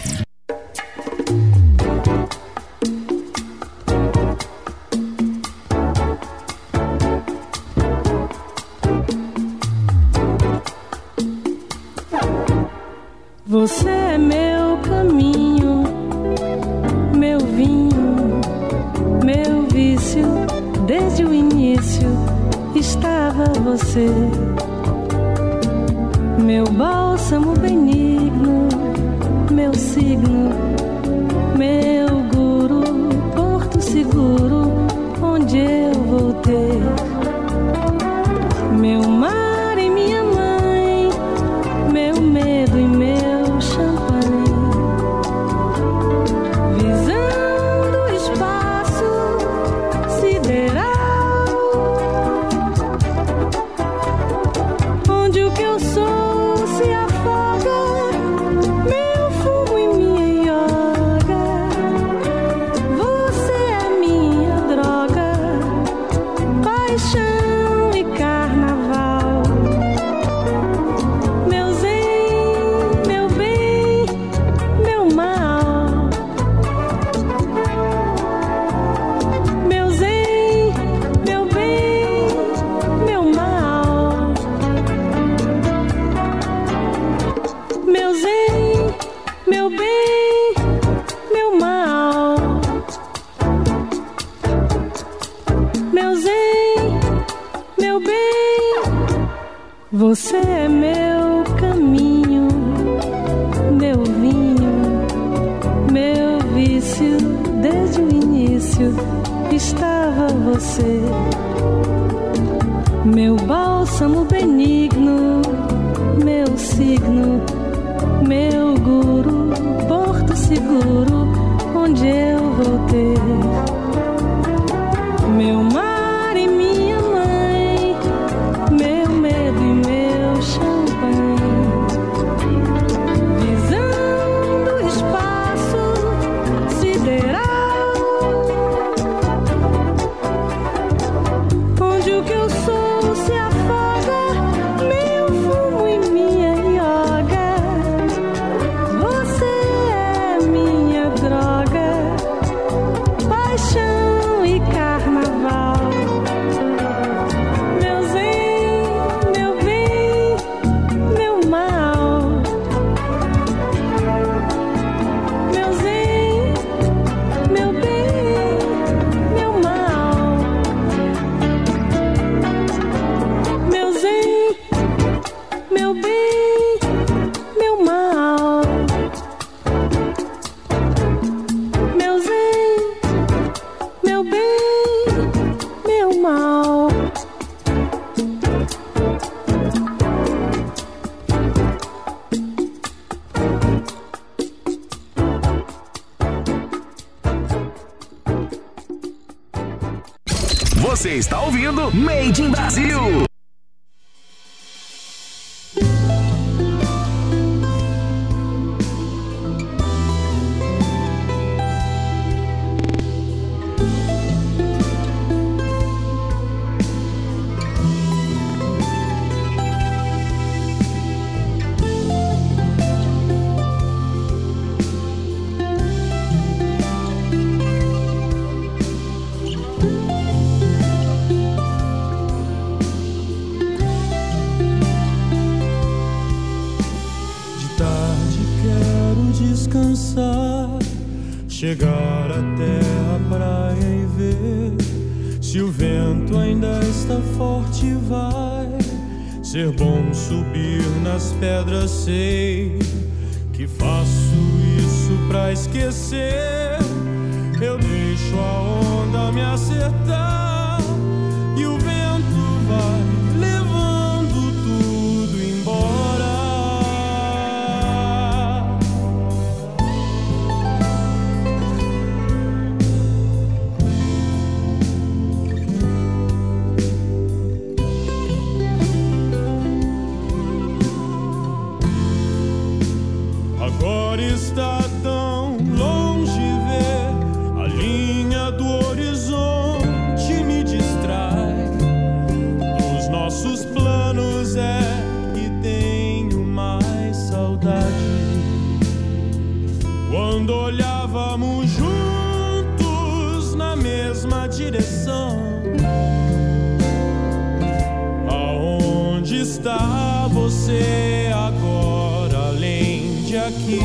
está 309.61 310.27
você 310.29 311.29
agora, 311.31 312.47
além 312.47 313.21
de 313.21 313.38
aqui, 313.38 313.79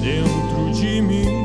dentro 0.00 0.72
de 0.72 1.02
mim? 1.02 1.43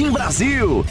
Jardim 0.00 0.14
Brasil. 0.14 0.84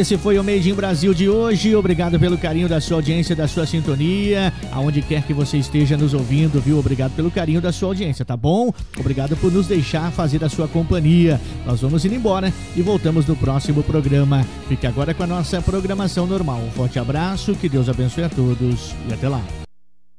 Esse 0.00 0.16
foi 0.16 0.38
o 0.38 0.44
Made 0.44 0.70
in 0.70 0.74
Brasil 0.74 1.12
de 1.12 1.28
hoje. 1.28 1.76
Obrigado 1.76 2.18
pelo 2.18 2.38
carinho 2.38 2.68
da 2.68 2.80
sua 2.80 2.96
audiência, 2.96 3.36
da 3.36 3.46
sua 3.46 3.66
sintonia, 3.66 4.52
aonde 4.72 5.02
quer 5.02 5.22
que 5.22 5.34
você 5.34 5.58
esteja 5.58 5.96
nos 5.96 6.14
ouvindo, 6.14 6.60
viu? 6.60 6.78
Obrigado 6.78 7.12
pelo 7.12 7.30
carinho 7.30 7.60
da 7.60 7.70
sua 7.70 7.88
audiência, 7.88 8.24
tá 8.24 8.36
bom? 8.36 8.72
Obrigado 8.98 9.36
por 9.36 9.52
nos 9.52 9.66
deixar 9.66 10.10
fazer 10.10 10.42
a 10.42 10.48
sua 10.48 10.66
companhia. 10.66 11.38
Nós 11.66 11.82
vamos 11.82 12.02
indo 12.04 12.14
embora 12.14 12.52
e 12.74 12.80
voltamos 12.80 13.26
no 13.26 13.36
próximo 13.36 13.82
programa. 13.82 14.46
Fique 14.68 14.86
agora 14.86 15.12
com 15.12 15.22
a 15.22 15.26
nossa 15.26 15.60
programação 15.60 16.26
normal. 16.26 16.60
Um 16.66 16.70
forte 16.70 16.98
abraço, 16.98 17.54
que 17.54 17.68
Deus 17.68 17.88
abençoe 17.88 18.24
a 18.24 18.28
todos 18.30 18.94
e 19.08 19.12
até 19.12 19.28
lá. 19.28 19.42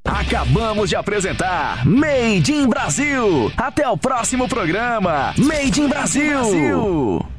Acabamos 0.04 0.90
de 0.90 0.96
apresentar 0.96 1.84
Made 1.84 2.52
in 2.52 2.68
Brasil. 2.68 3.50
Até 3.56 3.88
o 3.88 3.96
próximo 3.96 4.48
programa. 4.48 5.34
Made 5.36 5.80
in 5.80 5.88
Brasil. 5.88 7.31